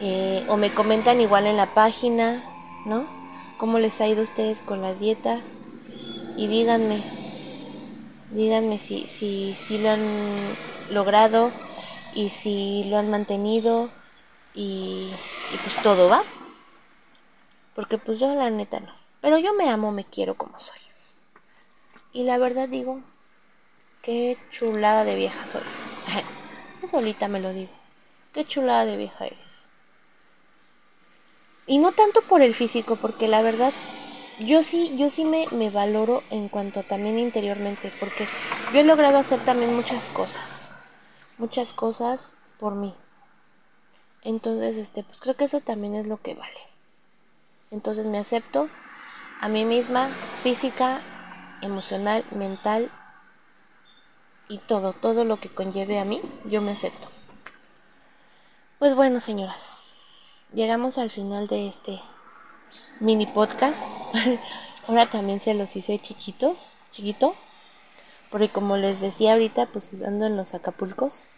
[0.00, 2.42] eh, o me comentan igual en la página,
[2.86, 3.06] ¿no?
[3.58, 5.60] ¿Cómo les ha ido a ustedes con las dietas?
[6.34, 7.02] Y díganme,
[8.30, 10.00] díganme si, si, si lo han
[10.90, 11.52] logrado
[12.14, 13.90] y si lo han mantenido
[14.54, 15.10] y,
[15.62, 16.22] pues todo va.
[17.74, 18.92] Porque pues yo la neta no.
[19.20, 20.78] Pero yo me amo, me quiero como soy.
[22.14, 23.02] Y la verdad digo,
[24.00, 25.60] qué chulada de vieja soy.
[26.80, 27.77] yo solita me lo digo.
[28.38, 29.72] Qué chulada de vieja eres.
[31.66, 33.72] Y no tanto por el físico, porque la verdad,
[34.38, 38.28] yo sí, yo sí me, me valoro en cuanto también interiormente, porque
[38.72, 40.68] yo he logrado hacer también muchas cosas
[41.36, 42.94] muchas cosas por mí.
[44.22, 46.60] Entonces, este, pues creo que eso también es lo que vale.
[47.72, 48.68] Entonces me acepto
[49.40, 50.08] a mí misma,
[50.42, 51.00] física,
[51.60, 52.92] emocional, mental
[54.48, 57.17] y todo, todo lo que conlleve a mí, yo me acepto.
[58.78, 59.82] Pues bueno, señoras,
[60.54, 62.00] llegamos al final de este
[63.00, 63.92] mini podcast.
[64.86, 67.34] Ahora también se los hice chiquitos, chiquito.
[68.30, 71.30] Porque como les decía ahorita, pues ando en los Acapulcos.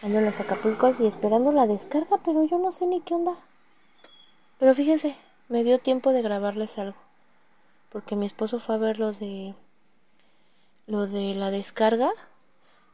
[0.00, 3.34] Ando en los Acapulcos y esperando la descarga, pero yo no sé ni qué onda.
[4.60, 5.16] Pero fíjense,
[5.48, 6.98] me dio tiempo de grabarles algo.
[7.88, 9.56] Porque mi esposo fue a ver lo de
[10.86, 12.12] lo de la descarga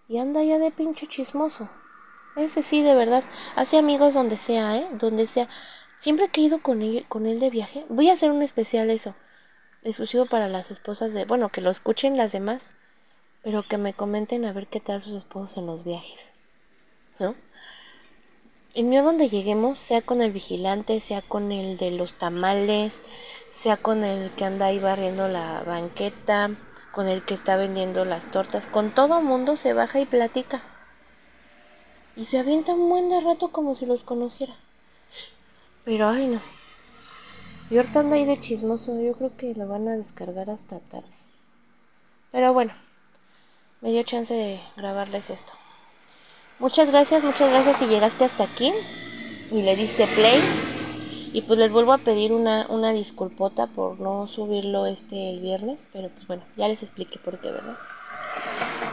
[0.09, 1.69] y anda ya de pinche chismoso.
[2.41, 3.23] Ese sí, de verdad.
[3.57, 4.89] Hace amigos donde sea, ¿eh?
[4.93, 5.49] Donde sea.
[5.99, 8.91] Siempre que he ido con él, con él de viaje, voy a hacer un especial
[8.91, 9.15] eso.
[9.83, 11.25] Exclusivo para las esposas de...
[11.25, 12.77] Bueno, que lo escuchen las demás
[13.43, 16.33] pero que me comenten a ver qué tal sus esposos en los viajes,
[17.19, 17.35] ¿no?
[18.75, 23.03] El mío donde lleguemos, sea con el vigilante, sea con el de los tamales,
[23.51, 26.51] sea con el que anda ahí barriendo la banqueta,
[26.93, 30.63] con el que está vendiendo las tortas, con todo mundo se baja y platica.
[32.17, 34.55] Y se avienta un buen de rato como si los conociera.
[35.85, 36.41] Pero ay no.
[37.71, 41.15] Y ahorita anda ahí de chismoso, yo creo que lo van a descargar hasta tarde.
[42.31, 42.73] Pero bueno
[43.81, 45.53] me dio chance de grabarles esto.
[46.59, 48.73] Muchas gracias, muchas gracias si llegaste hasta aquí
[49.51, 50.39] y le diste play.
[51.33, 55.89] Y pues les vuelvo a pedir una, una disculpota por no subirlo este el viernes,
[55.93, 57.77] pero pues bueno, ya les expliqué por qué, ¿verdad?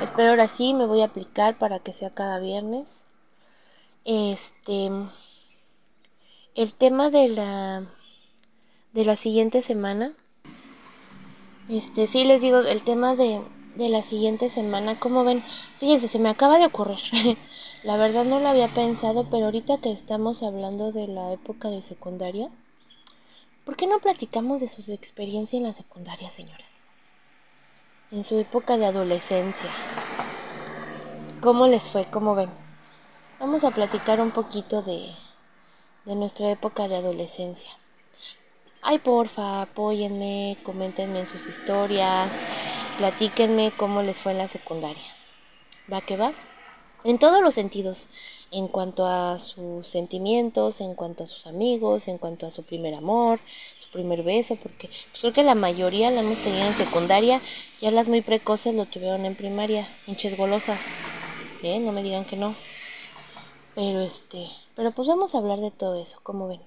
[0.01, 3.05] Espero ahora sí me voy a aplicar para que sea cada viernes.
[4.05, 4.89] Este
[6.55, 7.87] el tema de la
[8.93, 10.13] de la siguiente semana.
[11.69, 13.41] Este, sí les digo, el tema de
[13.75, 14.99] de la siguiente semana.
[14.99, 15.43] Como ven,
[15.79, 16.99] fíjense, se me acaba de ocurrir.
[17.83, 21.81] la verdad no lo había pensado, pero ahorita que estamos hablando de la época de
[21.81, 22.49] secundaria,
[23.67, 26.89] ¿Por qué no platicamos de sus experiencias en la secundaria, señoras?
[28.09, 29.69] En su época de adolescencia.
[31.41, 32.05] ¿Cómo les fue?
[32.05, 32.49] ¿Cómo ven?
[33.37, 35.13] Vamos a platicar un poquito de,
[36.05, 37.69] de nuestra época de adolescencia.
[38.81, 42.31] Ay, porfa, apóyenme, coméntenme en sus historias,
[42.97, 45.03] platíquenme cómo les fue en la secundaria.
[45.91, 46.31] ¿Va que va?
[47.03, 48.09] En todos los sentidos,
[48.51, 52.95] en cuanto a sus sentimientos, en cuanto a sus amigos, en cuanto a su primer
[52.95, 53.39] amor,
[53.75, 57.39] su primer beso, porque pues, creo que la mayoría la hemos tenido en secundaria,
[57.81, 60.79] ya las muy precoces lo tuvieron en primaria, hinches golosas.
[61.61, 62.55] Bien, no me digan que no.
[63.75, 66.61] Pero este, pero pues vamos a hablar de todo eso, como ven.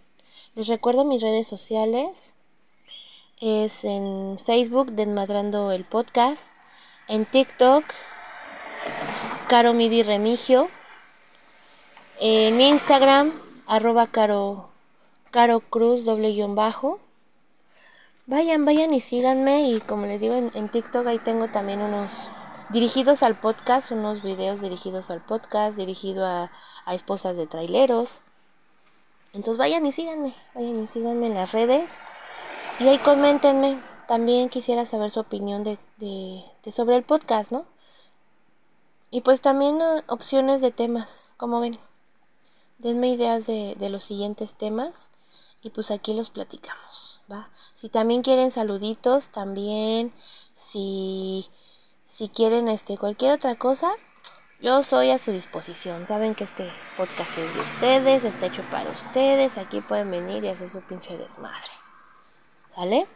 [0.55, 2.37] Les recuerdo mis redes sociales.
[3.41, 6.53] Es en Facebook, Desmadrando el Podcast.
[7.09, 7.85] En TikTok,
[9.51, 10.69] Caro Midi Remigio.
[12.21, 13.33] En Instagram,
[13.67, 14.71] arroba Caro,
[15.71, 17.01] Cruz, doble guion bajo.
[18.27, 19.63] Vayan, vayan y síganme.
[19.63, 22.31] Y como les digo, en, TikTok ahí tengo también unos
[22.69, 26.53] dirigidos al podcast, unos videos dirigidos al podcast, dirigido a,
[26.93, 28.23] esposas de traileros.
[29.33, 31.95] Entonces vayan y síganme, vayan y síganme en las redes.
[32.79, 33.83] Y ahí coméntenme.
[34.07, 37.65] También quisiera saber su opinión de, de sobre el podcast, ¿no?
[39.11, 41.79] Y pues también opciones de temas, como ven.
[42.79, 45.11] Denme ideas de, de, los siguientes temas
[45.63, 47.51] y pues aquí los platicamos, ¿va?
[47.75, 50.13] Si también quieren saluditos, también,
[50.55, 51.47] si,
[52.07, 53.91] si quieren este, cualquier otra cosa,
[54.61, 56.07] yo soy a su disposición.
[56.07, 60.49] Saben que este podcast es de ustedes, está hecho para ustedes, aquí pueden venir y
[60.49, 61.73] hacer su pinche desmadre.
[62.75, 63.07] ¿Sale?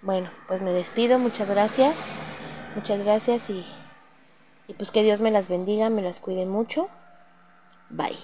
[0.00, 2.16] Bueno, pues me despido, muchas gracias,
[2.74, 3.64] muchas gracias y...
[4.68, 6.88] Y pues que Dios me las bendiga, me las cuide mucho.
[7.90, 8.16] Bye.